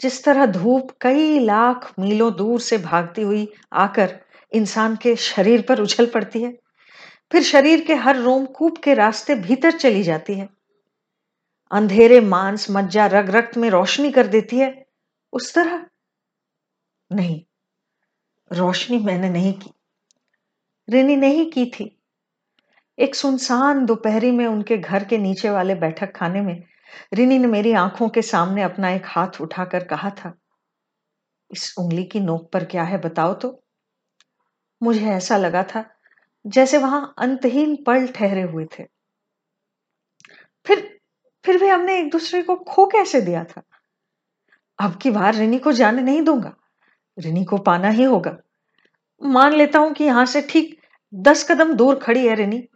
जिस 0.00 0.24
तरह 0.24 0.46
धूप 0.46 0.90
कई 1.00 1.38
लाख 1.38 1.92
मीलों 1.98 2.32
दूर 2.36 2.60
से 2.60 2.78
भागती 2.78 3.22
हुई 3.22 3.48
आकर 3.72 4.18
इंसान 4.52 4.96
के 4.96 5.16
शरीर 5.16 5.62
पर 5.62 5.80
उछल 5.80 6.06
पड़ती 6.06 6.42
है, 6.42 6.52
फिर 7.32 7.42
शरीर 7.42 7.84
के 7.84 7.94
हर 7.94 8.16
रोमकूप 8.16 8.78
के 8.78 8.94
रास्ते 8.94 9.34
भीतर 9.34 9.70
चली 9.70 10.02
जाती 10.02 10.34
है। 10.34 10.48
अंधेरे 11.70 12.20
मांस 12.20 12.66
मज्जा 12.70 13.06
रग 13.06 13.30
रक्त 13.30 13.56
में 13.58 13.70
रोशनी 13.70 14.12
कर 14.12 14.26
देती 14.26 14.58
है। 14.58 14.86
उस 15.32 15.54
तरह? 15.54 15.86
नहीं, 17.10 17.42
रोशनी 18.52 18.98
मैंने 18.98 19.30
नहीं 19.30 19.52
की। 19.52 19.72
रिनी 20.88 21.16
नहीं 21.16 21.50
की 21.50 21.66
थी। 21.66 21.94
एक 22.98 23.14
सुनसान 23.14 23.86
दोपहरी 23.86 24.30
में 24.30 24.46
उनके 24.46 24.78
घर 24.78 25.04
के 25.04 25.18
नीचे 25.18 25.50
वाले 25.50 25.74
बैठक 25.74 26.16
खाने 26.16 26.40
में 26.40 26.64
रिनी 27.14 27.38
ने 27.38 27.46
मेरी 27.46 27.72
आँखों 27.72 28.08
के 28.08 28.22
सामने 28.22 28.62
अपना 28.62 28.90
एक 28.90 29.06
हाथ 29.06 29.40
उठाकर 29.40 29.84
कहा 29.84 30.10
था, 30.10 30.34
इस 31.50 31.74
उंगली 31.78 32.04
की 32.04 32.20
नोक 32.20 32.50
पर 32.52 32.64
क्या 32.64 32.82
है 32.82 32.98
बताओ 32.98 33.34
तो? 33.34 33.62
मुझे 34.82 35.06
ऐसा 35.06 35.36
लगा 35.36 35.62
था 35.62 35.84
जैसे 36.46 36.78
वहाँ 36.78 37.14
अंतहीन 37.18 37.76
पल 37.86 38.06
ठहरे 38.06 38.42
हुए 38.42 38.66
थे। 38.78 38.84
फिर 40.66 40.97
फिर 41.48 41.58
भी 41.58 41.68
हमने 41.68 41.98
एक 41.98 42.10
दूसरे 42.10 42.42
को 42.42 42.56
खो 42.56 42.86
कैसे 42.86 43.20
दिया 43.20 43.44
था? 43.44 43.62
अब 44.80 44.96
की 44.96 45.10
बार 45.10 45.34
रिनी 45.34 45.58
को 45.58 45.72
जाने 45.72 46.02
नहीं 46.02 46.22
दूँगा। 46.22 46.54
रिनी 47.18 47.44
को 47.44 47.58
पाना 47.58 47.88
ही 47.88 48.02
होगा। 48.02 48.36
मान 49.22 49.52
लेता 49.52 49.78
हूँ 49.78 49.92
कि 49.92 50.04
यहाँ 50.04 50.26
से 50.26 50.42
ठीक 50.42 50.78
दस 51.14 51.50
कदम 51.50 51.72
दूर 51.72 51.94
खड़ी 51.94 52.26
है 52.26 52.34
रिनी। 52.34 52.68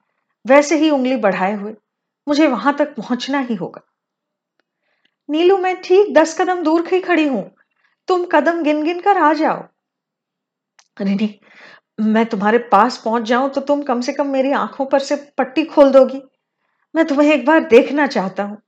वैसे 0.47 0.77
ही 0.77 0.91
उंगली 0.91 1.17
बढ़ाए 1.17 1.55
हुए। 1.55 1.75
मुझे 2.29 2.47
वहाँ 2.47 2.77
तक 2.77 2.95
पहुँचना 2.97 3.41
ही 3.41 3.55
होगा। 3.55 3.83
नीलू, 5.31 5.57
मैं 5.57 5.83
ठीक 5.83 6.15
दस 6.15 6.41
कदम 6.41 6.63
दूर 6.63 6.89
ही 6.93 7.01
खड़ी 7.01 7.29
हूँ। 7.29 7.51
तुम 8.09 8.25
कदम 8.25 8.63
गिन 8.63 8.85
गिन 8.85 9.01
कर 9.01 9.19
आ 9.19 9.33
जाओ। 9.33 9.63
रिनी, 11.01 11.41
मैं 12.01 12.27
तुम्हारे 12.27 12.59
पास 12.59 13.03
पहुँच 13.05 13.23
जाऊँ 13.23 13.51
तो 13.51 13.61
तुम 13.61 13.83
कम 13.83 14.01
से 14.01 14.13
कम 14.13 14.27
मेरी 14.27 14.53
आँखों 14.53 14.87
पर 14.87 14.99
से 14.99 15.17
पट्टी 15.39 15.65
खोल 15.65 15.91
दोगी। 15.91 16.23
मैं 16.95 17.05
तुम्हें 17.07 17.33
एक 17.35 17.47
बार 17.47 17.61
देखना 17.61 18.07
चाहता 18.07 18.43
हूँ। 18.43 18.63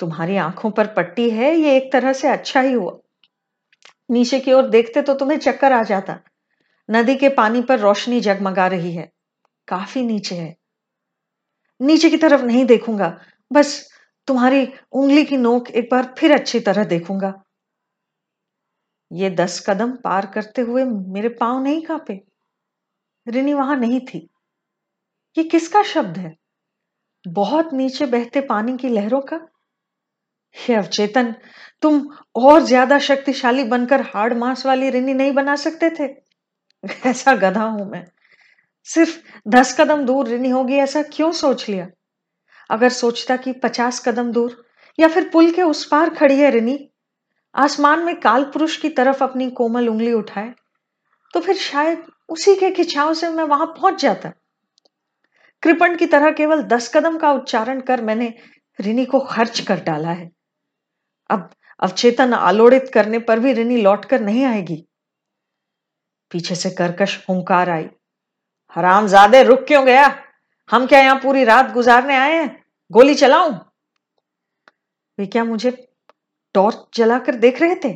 तुम्हारी 0.00 0.36
आँखों 0.36 0.70
पर 0.70 0.86
पट्टी 0.86 1.30
है, 1.30 1.54
ये 1.56 1.76
एक 1.76 1.92
तरह 1.92 2.12
से 2.12 2.28
अच्छा 2.28 2.60
ही 2.60 2.72
हुआ। 2.72 2.98
नीचे 4.10 4.40
की 4.40 4.52
ओर 4.52 4.68
देखते 4.68 5.02
तो 5.02 5.14
तुम्हें 5.14 5.38
चक्कर 5.38 5.72
आ 5.72 5.82
जाता। 5.82 6.18
नदी 6.90 7.16
के 7.16 7.28
पानी 7.28 7.62
पर 7.62 7.78
रोशनी 7.78 8.20
जगमगा 8.20 8.66
रही 8.66 8.92
है। 8.92 9.12
काफ़ी 9.68 10.02
नीचे 10.02 10.34
है। 10.34 10.56
नीचे 11.80 12.10
की 12.10 12.16
तरफ़ 12.16 12.42
नहीं 12.42 12.64
देखूँगा। 12.64 13.20
बस 13.52 13.90
तुम्हारी 14.26 14.68
उंगली 14.92 15.24
की 15.24 15.36
नोक 15.36 15.70
एक 15.70 15.88
बार 15.90 16.14
फिर 16.18 16.32
अच्छी 16.32 16.60
तरह 16.60 16.84
देखूँगा। 16.84 17.44
ये 19.12 19.30
दस 19.30 19.64
कदम 19.68 19.90
पार 19.90 20.26
करते 20.26 20.62
हुए 20.62 20.84
मेरे 20.84 21.28
पाँव 21.28 21.62
नहीं 21.62 21.82
कांपे। 21.82 22.20
रिनी 23.26 23.54
वहाँ 23.54 23.76
नहीं 23.76 24.00
थी। 24.00 24.28
ये 25.36 25.44
किसका 25.44 25.82
शब्द 25.82 26.18
है? 26.18 26.37
बहुत 27.28 27.72
नीचे 27.72 28.06
बहते 28.06 28.40
पानी 28.40 28.76
की 28.76 28.88
लहरों 28.88 29.20
का? 29.20 29.48
हे 30.56 30.74
अवचेतन, 30.74 31.34
तुम 31.82 32.08
और 32.36 32.60
ज़्यादा 32.62 32.98
शक्तिशाली 32.98 33.64
बनकर 33.64 34.00
हार्ड 34.00 34.34
मांस 34.38 34.66
वाली 34.66 34.90
रिनी 34.90 35.14
नहीं 35.14 35.32
बना 35.32 35.56
सकते 35.56 35.90
थे? 35.90 36.06
ऐसा 37.06 37.34
गधा 37.34 37.64
हूँ 37.64 37.90
मैं। 37.90 38.04
सिर्फ़ 38.84 39.18
दस 39.48 39.80
कदम 39.80 40.04
दूर 40.04 40.28
रिनी 40.28 40.50
होगी 40.50 40.74
ऐसा 40.74 41.02
क्यों 41.02 41.32
सोच 41.32 41.68
लिया? 41.68 41.88
अगर 42.70 42.88
सोचता 42.88 43.36
कि 43.36 43.52
पचास 43.52 44.00
कदम 44.08 44.32
दूर, 44.32 44.64
या 45.00 45.08
फिर 45.08 45.28
पुल 45.28 45.50
के 45.52 45.62
उस 45.62 45.86
पार 45.86 46.10
खड़ी 46.10 46.40
है 46.40 46.50
रिनी, 46.50 46.90
आसमान 47.54 48.04
में 48.04 48.20
काल 48.20 48.44
पुरुष 48.44 48.76
की 48.76 48.88
तरफ़ 48.88 49.24
अपनी 49.24 49.50
कोमल 49.50 49.88
उंगली 49.88 50.12
उठाए 50.12 50.54
तो 51.34 51.40
फिर 51.40 51.56
शायद 51.56 52.04
उसी 52.28 52.56
के 52.56 52.70
खिंचाव 52.70 53.14
से 53.14 53.30
मैं 53.30 53.44
वहाँ 53.44 53.66
पहुँच 53.66 54.02
जाता। 54.02 54.32
कृपण 55.62 55.96
की 55.96 56.06
तरह 56.06 56.30
केवल 56.30 56.62
दस 56.62 56.90
कदम 56.94 57.18
का 57.18 57.32
उच्चारण 57.32 57.80
कर 57.80 58.00
मैंने 58.00 58.34
रिनी 58.78 59.04
को 59.04 59.20
खर्च 59.20 59.60
कर 59.60 59.80
डाला 59.80 60.10
है। 60.10 60.30
अब 61.30 61.50
अवचेतन 61.80 62.32
आलोड़ित 62.34 62.90
करने 62.94 63.18
पर 63.18 63.38
भी 63.38 63.52
रिनी 63.52 63.76
लौटकर 63.82 64.20
नहीं 64.20 64.44
आएगी। 64.44 64.84
पीछे 66.30 66.54
से 66.54 66.70
करकश 66.70 67.24
हुंकार 67.28 67.70
आई। 67.70 67.88
हराम 68.76 69.06
ज़्यादा 69.06 69.40
रुक 69.40 69.64
क्यों 69.66 69.84
गया? 69.86 70.24
हम 70.70 70.86
क्या 70.86 71.00
यहाँ 71.00 71.20
पूरी 71.22 71.44
रात 71.44 71.72
गुजारने 71.72 72.16
आए 72.16 72.34
हैं? 72.34 72.64
गोली 72.90 73.14
चलाऊं? 73.14 73.52
वे 75.18 75.26
क्या 75.26 75.44
मुझे 75.44 75.70
टॉर्च 76.54 76.98
जलाकर 76.98 77.34
देख 77.34 77.60
रहे 77.62 77.74
थे? 77.74 77.92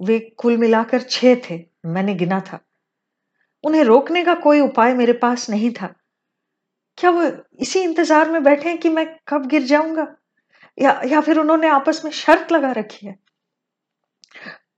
वे 0.00 0.18
कुल 0.38 0.56
मिलाकर 0.56 1.02
छह 1.02 1.34
थे। 1.50 1.58
मैंने 1.86 2.14
गिना 2.14 2.40
था। 2.40 2.60
उन्हें 3.64 3.82
रोकने 3.84 4.24
का 4.24 4.34
कोई 4.34 4.60
उपाय 4.60 4.94
मेरे 4.94 5.12
पास 5.12 5.50
नहीं 5.50 5.70
था। 5.70 5.94
क्या 6.98 7.10
वो 7.10 7.22
इसी 7.58 7.80
इंतज़ार 7.80 8.30
में 8.30 8.42
बैठे 8.42 8.68
हैं 8.68 8.78
कि 8.78 8.88
मैं 8.88 9.06
कब 9.28 9.46
गिर 9.46 9.62
जाऊँगा? 9.62 10.06
या 10.78 11.00
या 11.04 11.20
फिर 11.20 11.38
उन्होंने 11.38 11.68
आपस 11.68 12.04
में 12.04 12.12
शर्त 12.12 12.52
लगा 12.52 12.72
रखी 12.72 13.06
है? 13.06 13.18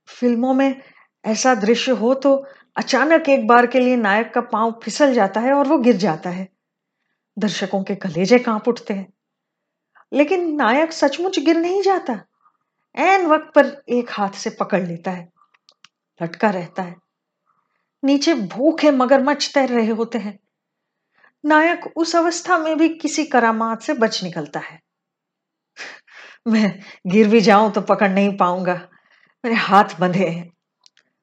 फ़िल्मों 0.07 0.53
में 0.53 0.81
ऐसा 1.25 1.55
दृश्य 1.55 1.91
हो 1.91 2.13
तो 2.13 2.45
अचानक 2.77 3.29
एक 3.29 3.47
बार 3.47 3.67
के 3.67 3.79
लिए 3.79 3.95
नायक 3.95 4.33
का 4.33 4.41
पाँव 4.41 4.79
फिसल 4.83 5.13
जाता 5.13 5.39
है 5.39 5.53
और 5.53 5.67
वो 5.67 5.77
गिर 5.77 5.95
जाता 5.95 6.29
है। 6.29 6.47
दर्शकों 7.37 7.83
के 7.83 7.95
कलेजे 7.95 8.39
काँप 8.39 8.67
उठते 8.67 8.93
हैं। 8.93 9.13
लेकिन 10.13 10.55
नायक 10.55 10.91
सचमुच 10.91 11.39
गिर 11.39 11.57
नहीं 11.57 11.81
जाता। 11.81 12.13
एन 12.97 13.25
वक्त 13.25 13.51
पर 13.55 13.83
एक 13.89 14.09
हाथ 14.09 14.29
से 14.29 14.49
पकड़ 14.49 14.87
लेता 14.87 15.11
है। 15.11 15.29
लटका 16.21 16.49
रहता 16.49 16.83
है। 16.83 16.95
नीचे 18.03 18.33
भूखे 18.33 18.91
मगरमच्छ 18.91 19.53
तैर 19.53 19.69
रहे 19.69 19.89
होते 19.89 20.17
हैं। 20.17 20.39
नायक 21.45 21.97
उस 21.97 22.15
अवस्था 22.15 22.57
में 22.57 22.77
भी 22.77 22.89
किसी 22.89 23.25
करामात 23.25 23.81
से 23.81 23.93
बच 23.93 24.23
निकलता 24.23 24.59
है। 24.59 24.79
मैं 26.47 26.79
गिर 27.07 27.27
भी 27.27 27.41
जाऊँ 27.41 27.71
तो 27.71 27.81
पकड़ 27.81 28.09
नहीं 28.09 28.37
पाऊँगा। 28.37 28.73
मेरे 29.45 29.55
हाथ 29.55 29.85
बंधे 29.99 30.27
हैं। 30.27 30.53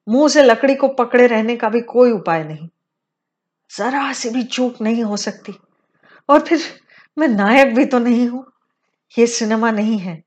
मुँह 0.09 0.29
से 0.29 0.43
लकड़ी 0.43 0.75
को 0.75 0.89
पकड़े 0.89 1.27
रहने 1.27 1.57
का 1.57 1.69
भी 1.69 1.81
कोई 1.81 2.13
उपाय 2.13 2.45
नहीं। 2.45 2.69
जरा 3.79 4.13
से 4.13 4.31
भी 4.31 4.43
चूक 4.43 4.81
नहीं 4.81 5.05
हो 5.05 5.17
सकती। 5.17 5.55
और 6.29 6.41
फिर 6.41 6.61
मैं 7.19 7.29
नायक 7.29 7.75
भी 7.75 7.85
तो 7.85 7.99
नहीं 7.99 8.29
हूँ। 8.29 8.53
ये 9.19 9.27
सिनेमा 9.27 9.71
नहीं 9.71 9.99
है। 9.99 10.23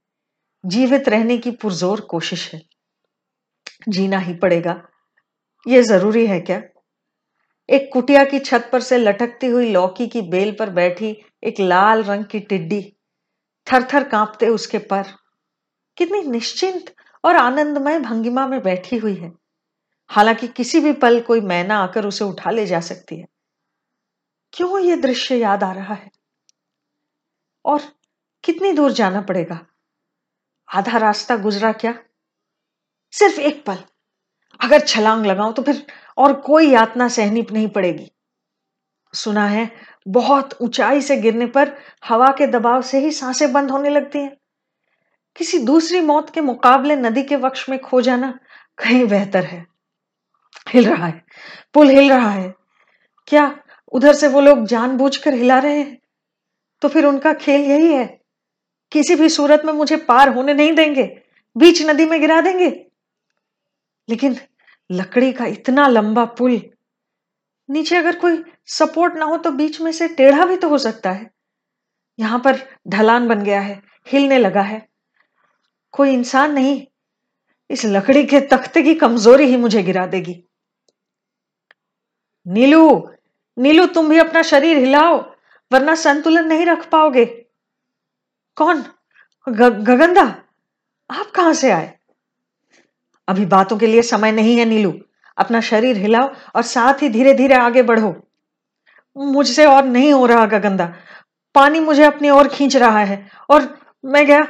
जीवित 0.65 1.09
रहने 1.09 1.37
की 1.37 1.51
पुरजोर 1.51 2.01
कोशिश 2.01 2.53
है। 2.53 2.61
जीना 3.89 4.17
ही 4.17 4.33
पड़ेगा। 4.33 4.81
ये 5.67 5.83
ज़रूरी 5.83 6.27
है 6.27 6.39
क्या? 6.39 6.61
एक 7.69 7.89
कुटिया 7.93 8.25
की 8.25 8.39
छत 8.39 8.69
पर 8.72 8.81
से 8.81 8.98
लटकती 8.98 9.48
हुई 9.48 9.72
लौकी 9.72 10.07
की 10.07 10.22
बेल 10.22 10.55
पर 10.60 10.69
बैठी 10.69 11.25
एक 11.43 11.60
लाल 11.60 12.03
रंग 12.03 12.25
की 12.25 12.39
टिड्डी 12.39 12.98
थर 13.72 13.84
थर 13.93 14.10
कांपते 14.10 14.48
उसके 14.48 14.77
पर। 14.77 15.03
कितनी 15.98 16.22
निश्चिंत 16.22 16.95
और 17.25 17.36
आनंदमय 17.36 18.00
भंगिमा 18.00 18.48
में 18.48 18.63
बैठी 18.63 18.98
हुई 18.98 19.15
है। 19.15 19.34
हालाँकि 20.07 20.48
किसी 20.48 20.79
भी 20.79 20.93
पल 20.93 21.22
कोई 21.22 21.41
मैना 21.41 21.77
आकर 21.79 22.05
उसे 22.05 22.25
उठा 22.25 22.51
ले 22.51 22.65
जा 22.65 22.79
सकती 22.79 23.19
है। 23.19 23.25
क्यों 24.53 24.79
ये 24.79 24.95
दृश्य 24.95 25.36
याद 25.36 25.63
आ 25.63 25.72
रहा 25.72 25.93
है? 25.93 26.12
और 27.65 27.81
कितनी 28.43 28.72
दूर 28.74 28.91
जाना 28.91 29.22
पड़ेगा? 29.22 29.65
आधा 30.75 30.98
रास्ता 30.98 31.38
गुजरा 31.38 31.72
क्या? 31.72 32.03
सिर्फ़ 33.12 33.39
एक 33.39 33.65
पल। 33.65 33.77
अगर 34.62 34.79
छलांग 34.79 35.25
लगाओ 35.25 35.51
तो 35.51 35.62
फिर 35.62 35.85
और 36.17 36.33
कोई 36.33 36.69
यातना 36.69 37.07
सहनी 37.07 37.45
नहीं 37.51 37.67
पड़ेगी। 37.67 38.12
सुना 39.13 39.45
है, 39.47 39.69
बहुत 40.07 40.57
ऊंचाई 40.62 41.01
से 41.01 41.17
गिरने 41.17 41.45
पर 41.45 41.71
हवा 42.05 42.31
के 42.31 42.47
दबाव 42.47 42.81
से 42.81 43.00
ही 43.00 43.12
साँसें 43.12 43.51
बंद 43.53 43.71
होने 43.71 43.89
लगती 43.89 44.19
हैं। 44.19 44.35
किसी 45.35 45.59
दूसरी 45.59 46.01
मौत 46.01 46.29
के 46.29 46.41
मुकाबले 46.41 46.95
नदी 46.95 47.24
के 47.24 47.35
वक्ष 47.35 47.69
में 47.69 47.79
खो 47.79 48.01
जाना 48.01 48.39
कहीं 48.77 49.05
बेहतर 49.07 49.43
है। 49.43 49.65
हिल 50.69 50.85
रहा 50.85 51.05
है, 51.05 51.24
पुल 51.74 51.89
हिल 51.89 52.09
रहा 52.09 52.29
है। 52.29 52.53
क्या 53.27 53.57
उधर 53.91 54.13
से 54.13 54.27
वो 54.27 54.41
लोग 54.41 54.65
जानबूझकर 54.65 55.33
हिला 55.33 55.59
रहे 55.59 55.77
हैं? 55.77 55.97
तो 56.81 56.88
फिर 56.88 57.05
उनका 57.05 57.33
खेल 57.33 57.62
यही 57.62 57.93
है। 57.93 58.05
किसी 58.91 59.15
भी 59.15 59.29
सूरत 59.29 59.62
में 59.65 59.74
मुझे 59.74 59.97
पार 59.97 60.29
होने 60.29 60.53
नहीं 60.53 60.71
देंगे, 60.71 61.03
बीच 61.55 61.81
नदी 61.81 62.05
में 62.05 62.19
गिरा 62.21 62.41
देंगे। 62.41 62.69
लेकिन 64.09 64.38
लकड़ी 64.89 65.31
का 65.33 65.45
इतना 65.45 65.88
लंबा 65.88 66.25
पुल 66.39 66.62
नीचे 67.69 67.95
अगर 67.95 68.15
कोई 68.15 68.43
सपोर्ट 68.69 69.13
ना 69.13 69.25
हो 69.25 69.38
तो 69.38 69.51
बीच 69.51 69.79
में 69.81 69.91
से 69.91 70.07
टेढ़ा 70.07 70.45
भी 70.45 70.57
तो 70.57 70.69
हो 70.69 70.77
सकता 70.77 71.12
है। 71.12 71.29
यहाँ 72.19 72.39
पर 72.39 72.59
ढलान 72.88 73.27
बन 73.27 73.43
गया 73.43 73.62
है 73.62 73.81
हिलने 74.07 74.38
लगा 74.38 74.62
है। 74.62 74.88
कोई 75.93 76.13
इंसान 76.13 76.53
नहीं 76.53 76.85
इस 77.69 77.85
लकड़ी 77.85 78.24
के 78.25 78.39
तख्ते 78.47 78.81
की 78.83 78.93
कमज़ोरी 78.95 79.45
ही 79.45 79.57
मुझे 79.57 79.83
गिरा 79.83 80.05
देगी। 80.05 80.35
नीलू 82.45 83.09
नीलू 83.57 83.85
तुम 83.85 84.09
भी 84.09 84.17
अपना 84.19 84.41
शरीर 84.43 84.77
हिलाओ 84.77 85.17
वरना 85.71 85.95
संतुलन 85.95 86.47
नहीं 86.47 86.65
रख 86.65 86.89
पाओगे। 86.89 87.25
कौन? 88.57 88.81
ग, 89.47 89.69
गगंदा 89.69 90.24
आप 91.09 91.31
कहाँ 91.35 91.53
से 91.53 91.71
आए? 91.71 91.93
अभी 93.27 93.46
बातों 93.48 93.77
के 93.77 93.88
लिए 93.88 94.01
समय 94.03 94.32
नहीं 94.32 94.58
है, 94.58 94.65
नीलू। 94.65 94.94
अपना 95.38 95.62
शरीर 95.62 95.98
हिलाओ 95.98 96.29
और 96.55 96.62
साथ 96.63 97.01
ही 97.01 97.10
धीरे 97.10 97.34
धीरे 97.34 97.55
आगे 97.55 97.82
बढ़ो। 97.84 98.15
मुझसे 99.15 99.65
और 99.65 99.86
नहीं 99.86 100.12
हो 100.13 100.25
रहा 100.25 100.46
गगंदा 100.46 100.94
पानी 101.55 101.79
मुझे 101.79 102.03
अपनी 102.03 102.29
ओर 102.29 102.48
खींच 102.48 102.75
रहा 102.75 103.00
है 103.00 103.17
और 103.50 103.67
मैं 104.03 104.25
गया, 104.27 104.48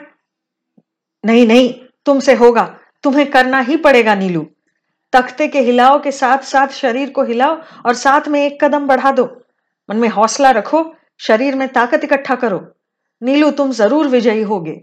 नहीं 1.23 1.45
नहीं, 1.47 1.73
तुमसे 2.05 2.33
होगा। 2.33 2.63
तुम्हें 3.03 3.29
करना 3.31 3.59
ही 3.59 3.77
पड़ेगा, 3.77 4.15
नीलू। 4.15 4.45
तख्ते 5.13 5.47
के 5.47 5.59
हिलाओ 5.59 6.01
के 6.01 6.11
साथ 6.11 6.43
साथ 6.43 6.67
शरीर 6.73 7.09
को 7.09 7.23
हिलाओ 7.23 7.55
और 7.85 7.93
साथ 7.93 8.27
में 8.27 8.39
एक 8.41 8.63
कदम 8.63 8.87
बढ़ा 8.87 9.11
दो। 9.11 9.25
मन 9.89 9.97
में 9.97 10.07
हौसला 10.09 10.51
रखो, 10.51 10.83
शरीर 11.19 11.55
में 11.55 11.67
ताकत 11.67 12.03
इकट्ठा 12.03 12.35
करो। 12.35 12.59
नीलू, 13.21 13.51
तुम 13.51 13.71
ज़रूर 13.71 14.07
विजयी 14.07 14.41
होगे। 14.43 14.81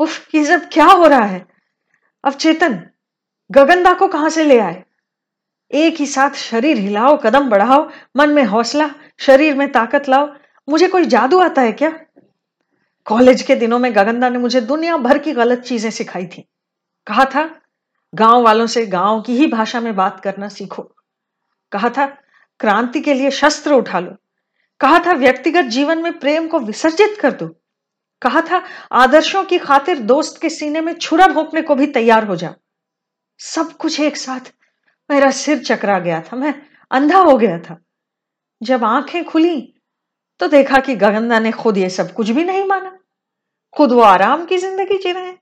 उफ, 0.00 0.34
ये 0.34 0.44
सब 0.44 0.68
क्या 0.72 0.86
हो 0.86 1.06
रहा 1.06 1.24
है? 1.24 1.46
अब 2.26 2.32
चेतन, 2.32 2.82
गगनदा 3.50 3.94
को 3.94 4.08
कहाँ 4.08 4.30
से 4.30 4.44
ले 4.44 4.58
आए? 4.58 4.84
एक 5.72 5.96
ही 5.96 6.06
साथ 6.06 6.30
शरीर 6.30 6.76
हिलाओ, 6.76 7.16
कदम 7.16 7.50
बढ़ाओ, 7.50 7.90
मन 8.16 8.30
में 8.30 8.44
हौसला, 8.44 8.90
शरीर 9.18 9.54
में 9.54 9.72
ताकत 9.72 10.08
लाओ। 10.08 10.34
मुझे 10.68 10.88
कोई 10.88 11.04
जादू 11.04 11.38
आता 11.38 11.62
है 11.62 11.72
क्या? 11.72 12.00
कॉलेज 13.04 13.42
के 13.42 13.54
दिनों 13.54 13.78
में 13.78 13.94
गगनदा 13.94 14.28
ने 14.28 14.38
मुझे 14.38 14.60
दुनिया 14.60 14.96
भर 14.96 15.18
की 15.18 15.32
गलत 15.32 15.58
चीज़ें 15.58 15.90
सिखाई 15.90 16.26
थी। 16.26 16.48
कहा 17.06 17.24
था, 17.24 17.60
गाँव 18.14 18.42
वालों 18.42 18.66
से 18.66 18.86
गाँव 18.86 19.20
की 19.20 19.36
ही 19.36 19.46
भाषा 19.46 19.80
में 19.80 19.96
बात 19.96 20.20
करना 20.20 20.48
सीखो। 20.48 20.82
कहा 21.72 21.90
था, 21.90 22.06
क्रांति 22.60 23.00
के 23.00 23.14
लिए 23.14 23.30
शस्त्र 23.30 23.72
उठा 23.72 24.00
लो। 24.00 24.16
कहा 24.80 24.98
था, 24.98 25.12
व्यक्तिगत 25.12 25.64
जीवन 25.64 25.98
में 25.98 26.18
प्रेम 26.18 26.48
को 26.48 26.58
विसर्जित 26.58 27.18
कर 27.20 27.32
दो। 27.32 27.60
कहा 28.22 28.40
था, 28.40 28.64
आदर्शों 28.92 29.44
की 29.44 29.58
खातिर 29.58 29.98
दोस्त 29.98 30.40
के 30.40 30.50
सीने 30.50 30.80
में 30.80 30.94
छुरा 30.94 31.26
भोंकने 31.26 31.62
को 31.62 31.74
भी 31.74 31.86
तैयार 31.86 32.24
हो 32.24 32.36
जा। 32.36 32.54
सब 33.38 33.72
कुछ 33.72 34.00
एक 34.00 34.16
साथ। 34.16 34.40
मेरा 35.10 35.30
सिर 35.30 35.58
चकरा 35.58 35.98
गया 35.98 36.20
था, 36.20 36.36
मैं 36.36 36.62
अंधा 36.90 37.18
हो 37.18 37.36
गया 37.36 37.58
था। 37.58 37.80
जब 38.62 38.84
आँखें 38.84 39.24
खुली 39.24 39.72
तो 40.38 40.48
देखा 40.48 40.78
कि 40.78 40.96
गगनदा 40.96 41.38
ने 41.38 41.52
खुद 41.52 41.78
ये 41.78 41.90
सब 41.90 42.12
कुछ 42.12 42.30
भी 42.30 42.44
नहीं 42.44 42.64
माना। 42.64 42.98
खुद 43.72 43.92
वो 43.92 44.00
आराम 44.00 44.44
की 44.44 44.58
ज़िंदगी 44.58 44.98
जी 44.98 45.12
रहे 45.12 45.24
हैं। 45.24 45.38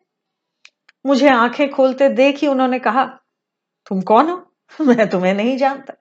मुझे 1.06 1.28
आँखें 1.28 1.70
खोलते 1.70 2.08
देख 2.08 2.38
ही 2.38 2.46
उन्होंने 2.46 2.78
कहा, 2.78 3.04
तुम 3.86 4.00
कौन 4.00 4.28
हो? 4.28 4.54
मैं 4.80 5.10
तुम्हें 5.10 5.34
नहीं 5.34 5.56
जानता। 5.56 5.94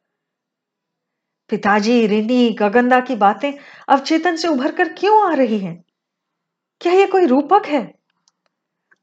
पिताजी, 1.50 2.08
रिनी, 2.08 2.50
गगनदा 2.50 3.00
की 3.00 3.16
बातें 3.16 3.54
अब 3.90 4.00
चेतन 4.00 4.36
से 4.36 4.48
उभर 4.48 4.72
कर 4.72 4.94
क्यों 4.94 5.32
आ 5.32 5.34
रही 5.34 5.60
हैं? 5.60 5.84
क्या 6.84 6.94
ये 6.94 7.06
कोई 7.06 7.26
रूपक 7.26 7.66
है? 7.66 7.94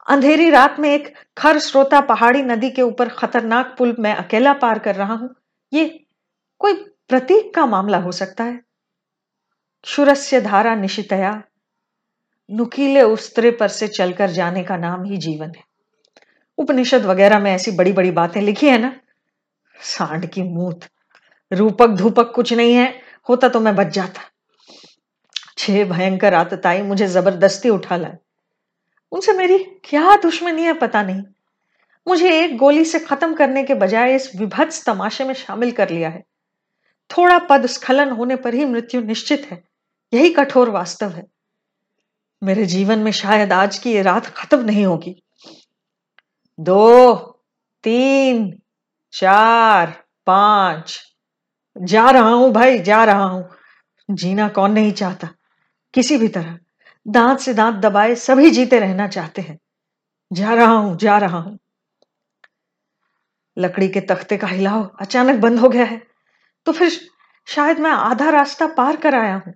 अंधेरी 0.06 0.50
रात 0.50 0.76
में 0.80 0.88
एक 0.90 1.14
खर 1.38 1.58
श्रोता 1.58 2.00
पहाड़ी 2.00 2.42
नदी 2.42 2.70
के 2.70 2.82
ऊपर 2.82 3.08
खतरनाक 3.08 3.74
पुल 3.78 3.96
में 3.98 4.14
अकेला 4.14 4.52
पार 4.52 4.78
कर 4.78 4.94
रहा 4.94 5.14
हूँ। 5.14 5.34
ये 5.72 6.04
कोई 6.58 6.74
प्रतीक 7.08 7.54
का 7.54 7.66
मामला 7.66 7.98
हो 7.98 8.12
सकता 8.12 8.44
है? 8.44 8.60
शुरस्य 9.84 10.40
धारा 10.40 10.74
निशितया, 10.74 11.42
नुकीले 12.50 13.02
उस्तरे 13.02 13.50
पर 13.50 13.68
से 13.68 13.88
चलकर 13.88 14.30
जाने 14.30 14.62
का 14.62 14.76
नाम 14.76 15.04
ही 15.04 15.16
जीवन 15.16 15.46
है। 15.46 15.64
उपनिषद 16.58 17.04
वगैरह 17.04 17.38
में 17.38 17.52
ऐसी 17.52 17.70
बड़ी 17.70 17.92
बड़ी 17.92 18.10
बातें 18.10 18.40
लिखी 18.42 18.68
है 18.68 18.78
ना? 18.78 18.92
सांड 19.80 20.26
की 20.26 20.42
मूत 20.42 20.80
रूपक 21.52 21.88
धूपक 21.88 22.32
कुछ 22.34 22.52
नहीं 22.52 22.74
है, 22.74 23.00
होता 23.28 23.48
तो 23.48 23.60
मैं 23.60 23.76
बच 23.76 23.86
जाता। 23.86 24.20
छह 25.60 25.84
भयंकर 25.84 26.34
आतताई 26.34 26.82
मुझे 26.82 27.06
ज़बरदस्ती 27.06 27.68
उठा 27.68 27.96
लाए। 27.96 28.18
उनसे 29.12 29.32
मेरी 29.32 29.58
क्या 29.58 30.16
दुश्मनी 30.16 30.62
है 30.62 30.72
पता 30.72 31.02
नहीं। 31.02 31.22
मुझे 32.08 32.44
एक 32.44 32.56
गोली 32.56 32.84
से 32.84 32.98
खत्म 32.98 33.34
करने 33.34 33.64
के 33.64 33.74
बजाय 33.74 34.14
इस 34.14 34.36
विभत्स 34.36 34.86
तमाशे 34.86 35.24
में 35.24 35.34
शामिल 35.34 35.72
कर 35.72 35.90
लिया 35.90 36.08
है। 36.08 36.24
थोड़ा 37.10 37.38
पद 37.38 37.66
स्खलन 37.66 38.10
होने 38.10 38.36
पर 38.36 38.54
ही 38.54 38.64
मृत्यु 38.64 39.00
निश्चित 39.00 39.48
है। 39.50 39.64
यही 40.14 40.30
कठोर 40.30 40.70
वास्तव 40.70 41.08
है। 41.08 41.26
मेरे 42.42 42.66
जीवन 42.66 42.98
में 42.98 43.12
शायद 43.12 43.52
आज 43.52 43.78
की 43.78 43.92
ये 43.92 44.02
रात 44.02 44.26
खत्म 44.26 44.60
नहीं 44.60 44.86
होगी। 44.86 45.22
दो, 46.60 47.16
तीन, 47.82 48.62
चार, 49.12 50.04
पाँच। 50.26 51.00
जा 51.82 52.10
रहा 52.10 52.30
हूँ 52.30 52.52
भाई, 52.52 52.78
जा 52.78 53.04
रहा 53.04 53.24
हूँ। 53.24 53.50
जीना 54.10 54.48
कौन 54.48 54.72
नहीं 54.72 54.92
चाहता। 54.92 55.28
किसी 55.94 56.16
भी 56.16 56.28
तरह, 56.28 56.58
दांत 57.06 57.38
से 57.38 57.54
दांत 57.54 57.74
दबाए 57.74 58.14
सभी 58.14 58.50
जीते 58.50 58.78
रहना 58.80 59.08
चाहते 59.08 59.42
हैं। 59.42 59.58
जा 60.32 60.54
रहा 60.54 60.72
हूँ, 60.72 60.96
जा 60.96 61.18
रहा 61.18 61.38
हूँ। 61.38 61.58
लकड़ी 63.58 63.88
के 63.88 64.00
तख्ते 64.00 64.36
का 64.36 64.46
हिलाव 64.46 64.90
अचानक 65.00 65.40
बंद 65.40 65.58
हो 65.58 65.68
गया 65.68 65.84
है। 65.84 66.02
तो 66.66 66.72
फिर 66.72 66.90
शायद 67.46 67.78
मैं 67.78 67.90
आधा 67.90 68.30
रास्ता 68.30 68.66
पार 68.66 68.96
कर 68.96 69.14
आया 69.14 69.34
हूँ। 69.34 69.54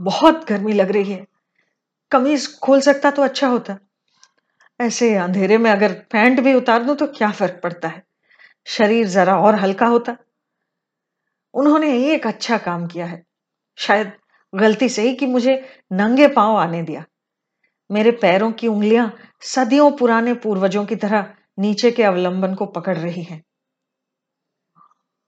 बहुत 0.00 0.48
गर्मी 0.48 0.72
लग 0.72 0.90
रही 0.90 1.12
है। 1.12 1.26
कमीज 2.10 2.58
खोल 2.58 2.80
सकता 2.80 3.10
तो 3.10 3.22
अच्छा 3.22 3.48
होता। 3.48 3.78
ऐसे 4.80 5.16
अंधेरे 5.16 5.58
में 5.58 5.70
अगर 5.70 5.92
पैंट 5.92 6.40
भी 6.40 6.54
उतार 6.54 6.84
दूँ 6.84 6.96
तो 6.96 7.06
क्या 7.06 7.30
फ़र्क 7.30 7.60
पड़ता 7.62 7.88
है? 7.88 8.02
शरीर 8.66 9.06
जरा 9.08 9.38
और 9.38 9.54
हल्का 9.54 9.86
होता। 9.86 10.16
उन्होंने 11.54 12.14
एक 12.14 12.26
अच्छा 12.26 12.58
काम 12.58 12.86
किया 12.86 13.06
है। 13.06 13.22
शायद 13.76 14.12
गलती 14.54 14.88
से 14.88 15.02
ही 15.02 15.14
कि 15.14 15.26
मुझे 15.26 15.82
नंगे 15.92 16.28
पाँव 16.28 16.56
आने 16.56 16.82
दिया। 16.82 17.04
मेरे 17.90 18.10
पैरों 18.10 18.52
की 18.52 18.68
उंगलियाँ 18.68 19.16
सदियों 19.40 19.92
पुराने 19.92 20.34
पूर्वजों 20.34 20.86
की 20.86 20.96
तरह 20.96 21.34
नीचे 21.58 21.90
के 21.90 22.02
अवलंबन 22.02 22.54
को 22.54 22.66
पकड़ 22.66 22.98
रही 22.98 23.22
हैं। 23.22 23.44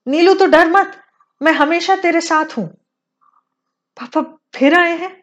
नीलू 0.09 0.35
तो 0.35 0.47
डर 0.47 0.69
मत। 0.69 1.03
मैं 1.43 1.53
हमेशा 1.53 1.97
तेरे 1.97 2.21
साथ 2.21 2.59
हूँ। 2.59 2.69
पापा 4.01 4.39
फिर 4.55 4.75
आए 4.75 4.97
हैं? 4.99 5.23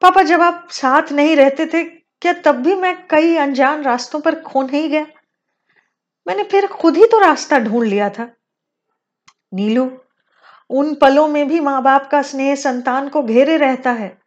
पापा, 0.00 0.22
जब 0.22 0.40
आप 0.40 0.68
साथ 0.70 1.12
नहीं 1.12 1.36
रहते 1.36 1.66
थे, 1.66 1.84
क्या 2.20 2.32
तब 2.32 2.54
भी 2.54 2.74
मैं 2.74 3.08
कई 3.08 3.36
अनजान 3.36 3.82
रास्तों 3.82 4.20
पर 4.20 4.40
खो 4.40 4.62
नहीं 4.62 4.90
गया? 4.90 5.06
मैंने 6.26 6.44
फिर 6.44 6.66
खुद 6.66 6.96
ही 6.96 7.06
तो 7.06 7.18
रास्ता 7.18 7.58
ढूंढ 7.58 7.86
लिया 7.86 8.10
था। 8.10 8.30
नीलू 9.54 10.04
उन 10.70 10.94
पलों 10.94 11.28
में 11.28 11.48
भी 11.48 11.60
माँ 11.60 11.82
बाप 11.82 12.08
का 12.10 12.22
स्नेह 12.22 12.54
संतान 12.54 13.08
को 13.08 13.22
घेरे 13.22 13.56
रहता 13.56 13.92
है। 13.92 14.18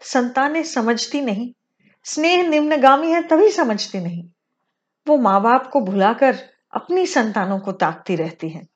संतानें 0.00 0.62
समझती 0.62 1.20
नहीं। 1.20 1.52
स्नेह 2.04 2.48
निम्नगामी 2.48 3.10
है 3.10 3.22
तभी 3.22 3.50
समझती 3.50 4.00
नहीं। 4.00 4.24
वो 5.08 5.16
माँ 5.16 5.42
बाप 5.42 5.70
को 5.72 5.80
भुलाकर 5.80 6.38
अपनी 6.72 7.06
संतानों 7.06 7.58
को 7.58 7.72
ताकती 7.72 8.16
रहती 8.16 8.48
है। 8.48 8.66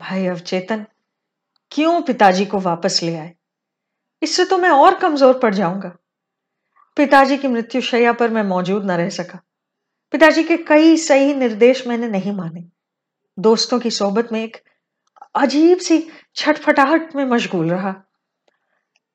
भाई 0.00 0.26
अवचेतन, 0.26 0.86
क्यों 1.70 2.02
पिताजी 2.02 2.46
को 2.46 2.58
वापस 2.58 3.00
ले 3.02 3.16
आए? 3.16 3.34
इससे 4.22 4.44
तो 4.44 4.58
मैं 4.58 4.70
और 4.70 4.94
कमज़ोर 4.94 5.38
पड़ 5.38 5.54
जाऊँगा। 5.54 5.96
पिताजी 6.96 7.36
की 7.36 7.48
मृत्यु 7.48 7.80
शैया 7.80 8.12
पर 8.12 8.30
मैं 8.30 8.42
मौजूद 8.42 8.84
न 8.84 8.90
रह 8.90 9.08
सका। 9.08 9.40
पिताजी 10.12 10.44
के 10.44 10.56
कई 10.56 10.96
सही 10.96 11.34
निर्देश 11.34 11.86
मैंने 11.86 12.08
नहीं 12.08 12.32
माने। 12.32 12.64
दोस्तों 13.38 13.78
की 13.80 13.90
सोबत 13.90 14.28
में 14.32 14.44
एक 14.44 14.56
अजीब 15.34 15.78
सी 15.78 15.98
छटफटाहट 16.36 17.14
में 17.16 17.24
मशगूल 17.24 17.70
रहा। 17.70 17.94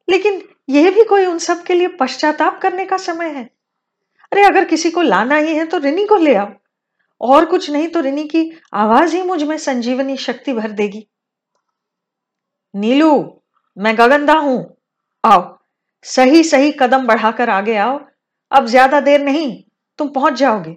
लेकिन 0.08 0.42
यह 0.70 0.90
भी 0.92 1.04
कोई 1.04 1.26
उन 1.26 1.38
सब 1.40 1.64
के 1.64 1.74
लिए 1.74 1.88
पश्चाताप 2.00 2.60
करने 2.62 2.86
का 2.86 2.98
समय 2.98 3.30
है। 3.30 3.44
अरे 4.32 4.44
अगर 4.44 4.66
किसी 4.66 4.92
को 4.92 5.02
लाना 5.02 5.36
ही 5.38 5.56
है 5.56 5.66
तो 5.66 5.78
रिनी 5.78 6.06
को 6.06 6.16
ले 6.16 6.36
आओ। 6.36 6.52
और 7.22 7.46
कुछ 7.46 7.70
नहीं 7.70 7.88
तो 7.88 8.02
रिनी 8.02 8.24
की 8.28 8.50
आवाज़ 8.74 9.16
ही 9.16 9.22
मुझमें 9.24 9.58
संजीवनी 9.58 10.18
शक्ति 10.18 10.54
भर 10.54 10.72
देगी। 10.72 11.06
नीलू, 12.74 13.42
मैं 13.78 13.98
गगनदा 13.98 14.34
हूँ। 14.34 14.78
आओ, 15.24 15.58
सही 16.06 16.44
सही 16.44 16.72
कदम 16.72 17.06
बढ़ाकर 17.08 17.50
आगे 17.50 17.76
आओ। 17.76 18.00
अब 18.52 18.66
ज़्यादा 18.66 19.00
देर 19.02 19.22
नहीं, 19.22 19.64
तुम 20.00 20.08
पहुँच 20.10 20.34
जाओगे। 20.34 20.76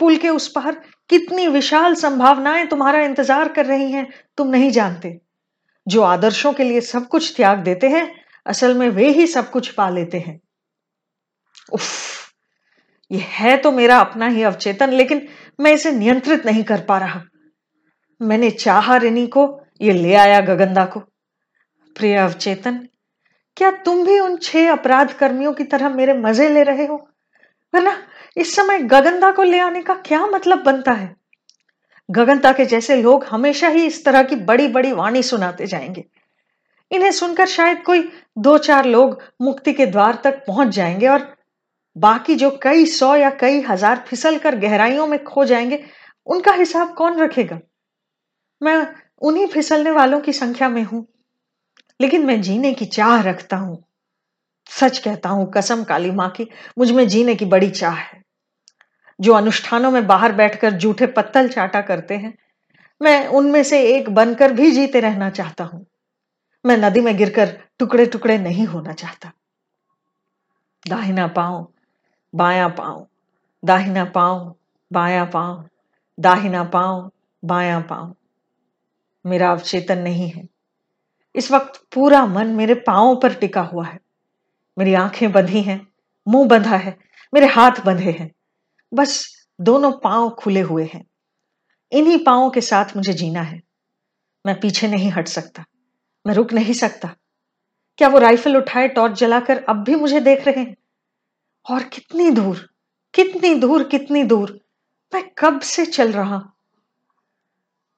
पुल 0.00 0.16
के 0.16 0.28
उस 0.28 0.48
पार 0.48 0.80
कितनी 1.10 1.46
विशाल 1.48 1.94
संभावनाएँ 1.94 2.66
तुम्हारा 2.66 3.00
इंतज़ार 3.00 3.48
कर 3.48 3.66
रही 3.66 3.90
हैं, 3.92 4.08
तुम 4.38 4.48
नहीं 4.48 4.70
जानते। 4.70 5.18
जो 5.86 6.02
आदर्शों 6.02 6.52
के 6.52 6.64
लिए 6.64 6.80
सब 6.80 7.06
कुछ 7.08 7.34
त्याग 7.36 7.58
देते 7.58 7.88
हैं, 7.88 8.10
असल 8.46 8.74
में 8.74 8.88
वे 8.88 9.08
ही 9.08 9.26
सब 9.26 9.50
कुछ 9.50 9.68
पा 9.68 9.88
लेते 9.90 10.18
हैं। 10.18 10.40
उफ, 11.72 12.32
ये 13.10 13.18
है 13.30 13.56
तो 13.56 13.72
मेरा 13.72 13.98
अपना 13.98 14.26
ही 14.26 14.42
अवचेतन, 14.42 14.90
लेकिन 14.90 15.26
मैं 15.58 15.72
इसे 15.72 15.92
नियंत्रित 15.92 16.46
नहीं 16.46 16.64
कर 16.64 16.80
पा 16.80 16.98
रहा। 16.98 17.22
मैंने 18.20 18.50
चाहा 18.50 18.96
रिनी 18.96 19.26
को, 19.26 19.46
ये 19.80 19.92
ले 19.92 20.14
आया 20.14 20.40
गगंदा 20.40 20.84
को। 20.84 21.00
प्रिय 21.96 22.16
अवचेतन, 22.16 22.86
क्या 23.56 23.70
तुम 23.84 24.04
भी 24.06 24.18
उन 24.18 24.36
छह 24.36 24.70
अपराध 24.72 25.12
कर्मियों 25.12 25.52
की 25.52 25.64
तरह 25.64 25.88
मेरे 25.88 26.14
मज़े 26.14 26.48
ले 26.48 26.62
रहे 26.62 26.86
हो? 26.86 26.96
वरना 27.72 27.96
इस 28.36 28.54
समय 28.56 28.78
गगनदा 28.78 29.30
को 29.30 29.42
ले 29.42 29.58
आने 29.58 29.82
का 29.82 29.94
क्या 29.94 30.26
मतलब 30.26 30.62
बनता 30.62 30.92
है? 30.92 31.14
गगनता 32.10 32.52
के 32.52 32.64
जैसे 32.64 33.02
लोग 33.02 33.24
हमेशा 33.24 33.68
ही 33.68 33.86
इस 33.86 34.04
तरह 34.04 34.22
की 34.22 34.36
बड़ी 34.36 34.68
बड़ी 34.68 34.92
वाणी 34.92 35.22
सुनाते 35.22 35.66
जाएँगे। 35.66 36.04
इन्हें 36.90 37.12
सुनकर 37.12 37.46
शायद 37.46 37.82
कोई 37.82 38.08
दो 38.38 38.58
चार 38.58 38.84
लोग 38.84 39.22
मुक्ति 39.42 39.72
के 39.72 39.86
द्वार 39.86 40.20
तक 40.24 40.44
पहुँच 40.46 40.68
जाएँगे 40.68 41.08
और 41.08 41.36
बाकी 41.96 42.34
जो 42.34 42.50
कई 42.62 42.86
सौ 42.86 43.14
या 43.16 43.30
कई 43.30 43.60
हज़ार 43.60 44.04
फिसल 44.08 44.38
कर 44.38 44.56
गहराइयों 44.56 45.06
में 45.06 45.24
खो 45.24 45.44
जाएँगे, 45.44 45.84
उनका 46.26 46.52
हिसाब 46.52 46.94
कौन 46.94 47.20
रखेगा? 47.20 47.58
मैं 48.62 48.86
उन्हीं 49.20 49.46
फिसलने 49.46 49.90
वालों 49.90 50.20
की 50.20 50.32
संख्या 50.32 50.68
में 50.68 50.82
हूँ, 50.82 51.06
लेकिन 52.00 52.26
मैं 52.26 52.40
जीने 52.42 52.72
की 52.74 52.84
चाह 52.84 53.20
रखता 53.22 53.56
हूँ। 53.56 53.82
सच 54.70 54.98
कहता 54.98 55.28
हूँ, 55.28 55.50
कसम 55.52 55.84
काली 55.84 56.10
माँ 56.10 56.28
की, 56.30 56.48
मुझमें 56.78 57.08
जीने 57.08 57.34
की 57.34 57.44
बड़ी 57.44 57.70
चाह 57.70 57.94
है। 57.94 58.23
जो 59.20 59.34
अनुष्ठानों 59.34 59.90
में 59.90 60.06
बाहर 60.06 60.32
बैठकर 60.32 60.70
जूठे 60.70 61.06
पत्तल 61.06 61.48
चाटा 61.48 61.80
करते 61.80 62.16
हैं, 62.16 62.38
मैं 63.02 63.26
उनमें 63.26 63.62
से 63.62 63.82
एक 63.82 64.10
बनकर 64.10 64.52
भी 64.52 64.70
जीते 64.70 65.00
रहना 65.00 65.30
चाहता 65.30 65.64
हूँ। 65.64 65.86
मैं 66.66 66.76
नदी 66.76 67.00
में 67.00 67.16
गिरकर 67.16 67.58
टुकड़े 67.78 68.06
टुकड़े 68.06 68.38
नहीं 68.38 68.66
होना 68.66 68.92
चाहता। 68.92 69.32
दाहिना 70.88 71.26
पाँव 71.26 71.68
बाया 72.34 72.68
पाँव 72.68 73.06
दाहिना 73.64 74.04
पाँव 74.04 74.54
बाया 74.92 75.24
पाँव 75.24 75.68
दाहिना 76.20 76.64
पाँव 76.64 77.10
बाया 77.44 77.80
पाँव 77.80 78.14
मेरा 79.26 79.50
अवचेतन 79.50 79.98
नहीं 79.98 80.28
है। 80.30 80.48
इस 81.34 81.52
वक्त 81.52 81.84
पूरा 81.92 82.26
मन 82.26 82.46
मेरे 82.46 82.74
पांवों 82.74 83.16
पर 83.16 83.34
टिका 83.34 83.62
हुआ 83.62 83.86
है। 83.86 84.00
मेरी 84.78 84.94
आँखें 84.94 85.32
बंधी 85.32 85.62
हैं, 85.62 85.86
मुँह 86.28 86.48
बंधा 86.48 86.76
है, 86.76 86.96
मेरे 87.34 87.46
हाथ 87.46 87.84
बंधे 87.86 88.10
हैं। 88.10 88.30
बस 88.94 89.44
दोनों 89.60 89.92
पाँव 89.92 90.30
खुले 90.30 90.60
हुए 90.60 90.90
हैं। 90.94 91.06
इन्हीं 91.92 92.24
पांवों 92.24 92.50
के 92.50 92.60
साथ 92.60 92.96
मुझे 92.96 93.12
जीना 93.12 93.42
है। 93.42 93.62
मैं 94.46 94.60
पीछे 94.60 94.88
नहीं 94.88 95.10
हट 95.10 95.28
सकता। 95.28 95.64
मैं 96.26 96.34
रुक 96.34 96.52
नहीं 96.52 96.74
सकता। 96.74 97.16
क्या 97.98 98.08
वो 98.08 98.18
राइफल 98.18 98.56
उठाए, 98.56 98.88
टॉर्च 98.88 99.18
जलाकर 99.18 99.64
अब 99.68 99.84
भी 99.84 99.94
मुझे 99.94 100.20
देख 100.20 100.46
रहे 100.48 100.64
हैं? 100.64 100.76
और 101.70 101.84
कितनी 101.84 102.30
दूर 102.30 102.74
कितनी 103.14 103.54
दूर 103.54 103.84
कितनी 103.84 104.24
दूर 104.24 104.60
मैं 105.14 105.30
कब 105.38 105.60
से 105.60 105.86
चल 105.86 106.12
रहा 106.12 106.38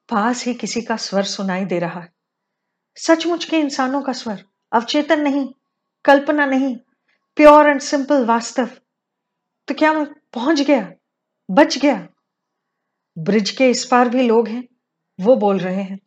पास 0.08 0.44
ही 0.44 0.54
किसी 0.54 0.82
का 0.82 0.96
स्वर 0.96 1.22
सुनाई 1.22 1.64
दे 1.64 1.78
रहा 1.78 2.00
है। 2.00 2.12
सचमुच 2.96 3.44
के 3.44 3.58
इंसानों 3.58 4.02
का 4.02 4.12
स्वर, 4.12 4.44
अवचेतन 4.72 5.20
नहीं, 5.20 5.48
कल्पना 6.04 6.46
नहीं 6.46 6.76
प्योर 7.36 7.66
एंड 7.66 7.80
सिंपल 7.80 8.24
वास्तव। 8.24 8.66
तो 9.68 9.74
क्या 9.74 9.92
मैं 9.92 10.06
पहुँच 10.36 10.60
गया, 10.60 10.92
बच 11.50 11.78
गया। 11.78 12.08
ब्रिज 13.18 13.50
के 13.50 13.70
इस 13.70 13.84
पार 13.84 14.08
भी 14.08 14.22
लोग 14.22 14.48
हैं, 14.48 14.68
वो 15.20 15.36
बोल 15.36 15.58
रहे 15.58 15.82
हैं। 15.82 15.98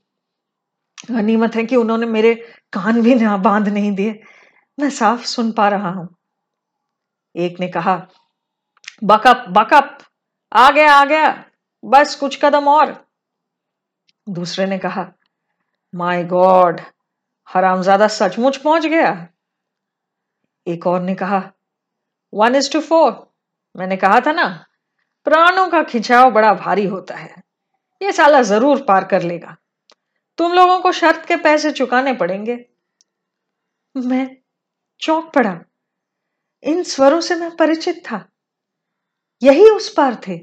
गनीमत 1.11 1.55
है 1.55 1.65
कि 1.65 1.75
उन्होंने 1.75 2.05
मेरे 2.05 2.35
कान 2.73 3.01
भी 3.01 3.15
ना 3.15 3.37
बाँध 3.37 3.67
नहीं 3.67 3.91
दिए। 3.91 4.23
मैं 4.79 4.89
साफ़ 4.89 5.25
सुन 5.25 5.51
पा 5.51 5.69
रहा 5.69 5.89
हूँ। 5.89 6.15
एक 7.35 7.59
ने 7.59 7.67
कहा 7.67 8.07
बकअप 9.03 9.45
बकअप 9.49 9.97
आ 10.53 10.71
गया 10.71 10.93
आ 10.93 11.05
गया, 11.05 11.45
बस 11.85 12.15
कुछ 12.15 12.39
कदम 12.41 12.67
और। 12.67 13.05
दूसरे 14.29 14.65
ने 14.65 14.77
कहा, 14.77 15.13
माय 15.95 16.23
गॉड, 16.23 16.81
हरामजादा 17.49 18.07
सचमुच 18.07 18.57
पहुँच 18.57 18.85
गया। 18.85 19.27
एक 20.67 20.87
और 20.87 21.01
ने 21.01 21.15
कहा, 21.15 21.51
वन 22.33 22.55
इज़ 22.55 22.73
टू 22.73 22.81
फोर 22.81 23.28
मैंने 23.77 23.97
कहा 23.97 24.19
था 24.19 24.31
ना, 24.31 24.65
प्राणों 25.23 25.67
का 25.69 25.83
खिंचाव 25.83 26.31
बड़ा 26.31 26.53
भारी 26.53 26.85
होता 26.85 27.15
है। 27.15 27.43
ये 28.01 28.11
साला 28.11 28.41
ज़रूर 28.41 28.81
पार 28.81 29.05
कर 29.05 29.21
लेगा। 29.21 29.57
तुम 30.37 30.53
लोगों 30.53 30.79
को 30.79 30.91
शर्त 30.91 31.25
के 31.25 31.35
पैसे 31.35 31.71
चुकाने 31.71 32.13
पड़ेंगे। 32.13 32.65
मैं 33.97 34.37
चौंक 35.01 35.31
पड़ा। 35.35 35.59
इन 36.63 36.83
स्वरों 36.83 37.21
से 37.21 37.35
मैं 37.35 37.55
परिचित 37.55 38.03
था। 38.11 38.29
यही 39.43 39.69
उस 39.69 39.93
पार 39.93 40.21
थे। 40.27 40.33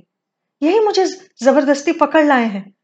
यही 0.62 0.80
मुझे 0.80 1.06
ज़बरदस्ती 1.42 1.92
पकड़ 1.92 2.24
लाए 2.24 2.44
हैं। 2.44 2.74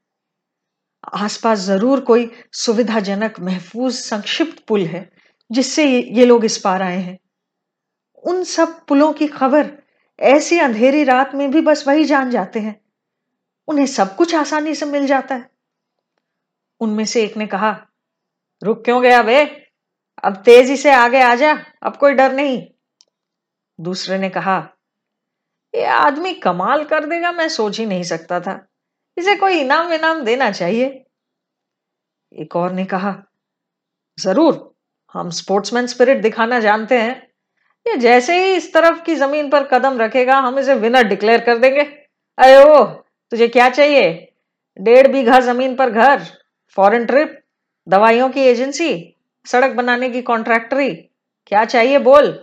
आसपास 1.14 1.58
ज़रूर 1.58 2.00
कोई 2.00 2.30
सुविधाजनक 2.52 3.40
महफूज 3.40 3.94
संक्षिप्त 3.94 4.64
पुल 4.66 4.86
है, 4.86 5.12
जिससे 5.50 6.00
ये 6.00 6.26
लोग 6.26 6.44
इस 6.44 6.58
पार 6.58 6.82
आए 6.82 6.98
हैं। 6.98 7.18
उन 8.24 8.44
सब 8.44 8.84
पुलों 8.86 9.12
की 9.12 9.26
खबर 9.26 9.81
ऐसी 10.22 10.58
अंधेरी 10.58 11.04
रात 11.04 11.34
में 11.34 11.50
भी 11.50 11.60
बस 11.60 11.88
वही 11.88 12.04
जान 12.04 12.30
जाते 12.30 12.60
हैं। 12.60 12.80
उन्हें 13.68 13.86
सब 13.86 14.16
कुछ 14.16 14.34
आसानी 14.34 14.74
से 14.74 14.86
मिल 14.86 15.06
जाता 15.06 15.34
है। 15.34 15.50
उनमें 16.80 17.04
से 17.04 17.24
एक 17.24 17.36
ने 17.36 17.46
कहा, 17.46 17.86
रुक 18.62 18.84
क्यों 18.84 19.02
गया 19.02 19.22
बे? 19.22 19.44
अब 20.24 20.36
तेज़ी 20.36 20.76
से 20.76 20.92
आगे 20.92 21.20
आ 21.22 21.34
जा, 21.34 21.64
अब 21.82 21.96
कोई 21.96 22.12
डर 22.12 22.32
नहीं। 22.32 22.66
दूसरे 23.80 24.18
ने 24.18 24.30
कहा, 24.30 24.68
ये 25.74 25.84
आदमी 25.84 26.34
कमाल 26.34 26.84
कर 26.84 27.06
देगा, 27.06 27.32
मैं 27.32 27.48
सोच 27.48 27.78
ही 27.78 27.86
नहीं 27.86 28.02
सकता 28.02 28.40
था। 28.40 28.66
इसे 29.16 29.36
कोई 29.36 29.60
इनाम 29.60 29.86
विनाम 29.86 30.24
देना 30.24 30.50
चाहिए? 30.50 31.04
एक 32.32 32.56
और 32.56 32.72
ने 32.72 32.84
कहा, 32.84 33.22
ज़रूर, 34.20 34.74
हम 35.12 35.30
स्पोर्ट्समैन 35.30 35.86
स्पिरिट 35.86 36.22
दिखाना 36.22 36.60
जानते 36.60 37.00
हैं। 37.00 37.31
ये 37.86 37.96
जैसे 37.96 38.34
ही 38.38 38.54
इस 38.54 38.72
तरफ़ 38.74 39.02
की 39.02 39.14
ज़मीन 39.14 39.48
पर 39.50 39.64
कदम 39.64 39.98
रखेगा, 39.98 40.36
हम 40.36 40.58
इसे 40.58 40.74
विनर 40.74 41.02
डिक्लेयर 41.02 41.40
कर 41.40 41.58
देंगे। 41.58 41.82
अरे 42.38 42.56
ओ, 42.64 42.84
तुझे 43.32 43.48
क्या 43.48 43.68
चाहिए? 43.70 44.10
डेढ़ 44.76 45.06
बीघा 45.06 45.40
ज़मीन 45.40 45.74
पर 45.76 45.90
घर 45.90 46.24
फॉरेन 46.76 47.06
ट्रिप 47.06 47.38
दवाइयों 47.86 48.28
की 48.30 48.40
एजेंसी 48.40 48.92
सड़क 49.46 49.74
बनाने 49.74 50.10
की 50.10 50.22
कॉन्ट्रैक्टरी 50.22 50.90
क्या 51.46 51.64
चाहिए 51.64 51.98
बोल? 51.98 52.38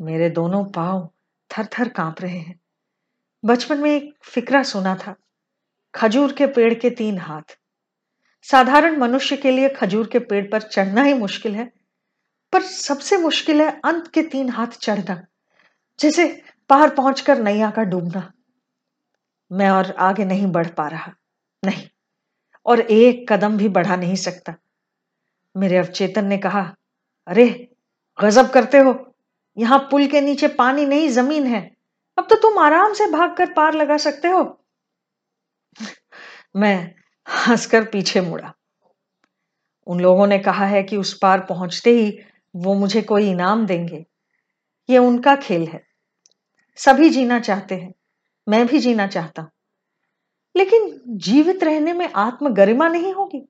मेरे 0.00 0.30
दोनों 0.30 0.64
पाँव 0.64 1.08
थर 1.50 1.66
थर 1.78 1.88
काँप 1.88 2.20
रहे 2.20 2.38
हैं। 2.38 2.58
बचपन 3.44 3.78
में 3.78 3.90
एक 3.90 4.14
फिक्रा 4.22 4.62
सुना 4.62 4.94
था, 4.96 5.14
खजूर 5.94 6.32
के 6.32 6.46
पेड़ 6.46 6.72
के 6.74 6.90
तीन 6.90 7.18
हाथ। 7.18 7.56
साधारण 8.48 8.96
मनुष्य 8.98 9.36
के 9.36 9.50
लिए 9.50 9.68
खजूर 9.68 10.06
के 10.06 10.18
पेड़ 10.18 10.44
पर 10.44 10.62
चढ़ना 10.62 11.02
ही 11.02 11.14
मुश्किल 11.14 11.54
है। 11.54 11.70
पर 12.56 12.62
सबसे 12.62 13.16
मुश्किल 13.16 13.62
है 13.62 13.80
अंत 13.84 14.08
के 14.08 14.22
तीन 14.22 14.48
हाथ 14.48 14.66
चढ़ना, 14.66 15.26
जैसे 16.00 16.42
पार 16.68 16.90
पहुंचकर 16.90 17.38
नैया 17.38 17.70
का 17.70 17.82
डूबना। 17.82 18.32
मैं 19.52 19.70
और 19.70 19.90
आगे 19.90 20.24
नहीं 20.24 20.46
बढ़ 20.46 20.68
पा 20.68 20.88
रहा, 20.88 21.12
नहीं, 21.64 21.88
और 22.66 22.80
एक 22.80 23.32
कदम 23.32 23.56
भी 23.56 23.68
बढ़ा 23.68 23.96
नहीं 23.96 24.14
सकता। 24.14 24.54
मेरे 25.56 25.76
अवचेतन 25.76 26.24
ने 26.24 26.38
कहा, 26.38 26.74
अरे, 27.26 27.76
गजब 28.20 28.50
करते 28.50 28.78
हो, 28.78 29.14
यहाँ 29.58 29.78
पुल 29.78 30.06
के 30.06 30.20
नीचे 30.20 30.48
पानी 30.48 30.86
नहीं, 30.86 31.08
ज़मीन 31.08 31.46
है। 31.46 31.76
अब 32.18 32.26
तो 32.30 32.34
तुम 32.34 32.58
आराम 32.58 32.92
से 32.92 33.06
भागकर 33.06 33.52
पार 33.52 33.74
लगा 33.74 33.96
सकते 33.96 34.28
हो। 34.28 34.64
मैं 36.56 36.94
हंसकर 37.28 37.84
पीछे 37.84 38.20
मुड़ा। 38.20 38.54
उन 39.86 40.00
लोगों 40.00 40.26
ने 40.26 40.38
कहा 40.38 40.66
है 40.66 40.82
कि 40.82 40.96
उस 40.96 41.18
पार 41.18 41.40
पहुँचते 41.40 41.90
ही 41.90 42.18
वो 42.56 42.74
मुझे 42.74 43.02
कोई 43.02 43.30
इनाम 43.30 43.66
देंगे। 43.66 44.06
ये 44.90 44.98
उनका 44.98 45.36
खेल 45.36 45.66
है। 45.66 45.86
सभी 46.76 47.10
जीना 47.10 47.40
चाहते 47.40 47.74
हैं। 47.74 47.94
मैं 48.48 48.66
भी 48.66 48.78
जीना 48.78 49.06
चाहता 49.06 49.42
हूँ। 49.42 49.50
लेकिन 50.56 51.02
जीवित 51.06 51.64
रहने 51.64 51.92
में 51.92 52.12
आत्म 52.12 52.54
गरिमा 52.54 52.88
नहीं 52.88 53.14
होगी। 53.14 53.48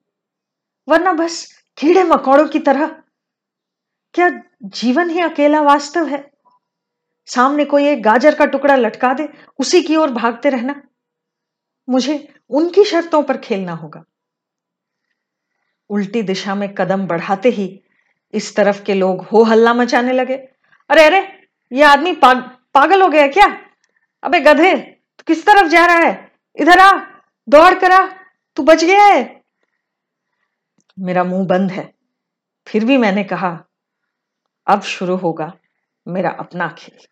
वरना 0.89 1.13
बस 1.13 1.63
कीड़े 1.77 2.03
मकोड़ों 2.03 2.47
की 2.47 2.59
तरह। 2.59 2.87
क्या 4.13 4.43
जीवन 4.63 5.09
ही 5.09 5.19
अकेला 5.19 5.61
वास्तव 5.61 6.07
है? 6.07 6.31
सामने 7.25 7.65
कोई 7.65 7.87
एक 7.87 8.03
गाजर 8.03 8.35
का 8.35 8.45
टुकड़ा 8.45 8.75
लटका 8.75 9.13
दे, 9.13 9.29
उसी 9.59 9.83
की 9.83 9.95
ओर 9.95 10.11
भागते 10.11 10.49
रहना। 10.49 10.81
मुझे 11.89 12.33
उनकी 12.49 12.83
शर्तों 12.83 13.23
पर 13.23 13.37
खेलना 13.37 13.71
होगा। 13.71 14.03
उल्टी 15.89 16.21
दिशा 16.21 16.55
में 16.55 16.73
कदम 16.73 17.07
बढ़ाते 17.07 17.49
ही 17.49 17.83
इस 18.37 18.55
तरफ़ 18.55 18.83
के 18.83 18.93
लोग 18.93 19.21
हो 19.25 19.43
हल्ला 19.43 19.73
मचाने 19.73 20.13
लगे। 20.13 20.35
अरे 20.89 21.05
अरे 21.05 21.19
ये 21.71 21.83
आदमी 21.83 22.13
पाग, 22.13 22.37
पागल 22.73 23.01
हो 23.01 23.07
गया 23.07 23.27
क्या? 23.27 23.47
अबे 24.23 24.39
गधे 24.39 24.75
तू 25.17 25.23
किस 25.27 25.45
तरफ़ 25.45 25.67
जा 25.67 25.85
रहा 25.85 25.97
है? 25.97 26.31
इधर 26.55 26.79
आ 26.79 26.91
दौड़ 27.49 27.73
करा 27.73 27.99
तू 28.57 28.63
बच 28.63 28.83
गया 28.83 29.03
है। 29.03 29.41
मेरा 30.97 31.23
मुँह 31.23 31.45
बंद 31.47 31.71
है। 31.71 31.93
फिर 32.67 32.85
भी 32.85 32.97
मैंने 32.97 33.23
कहा 33.23 33.51
अब 34.67 34.81
शुरू 34.81 35.15
होगा 35.15 35.51
मेरा 36.07 36.29
अपना 36.29 36.67
खेल। 36.77 37.05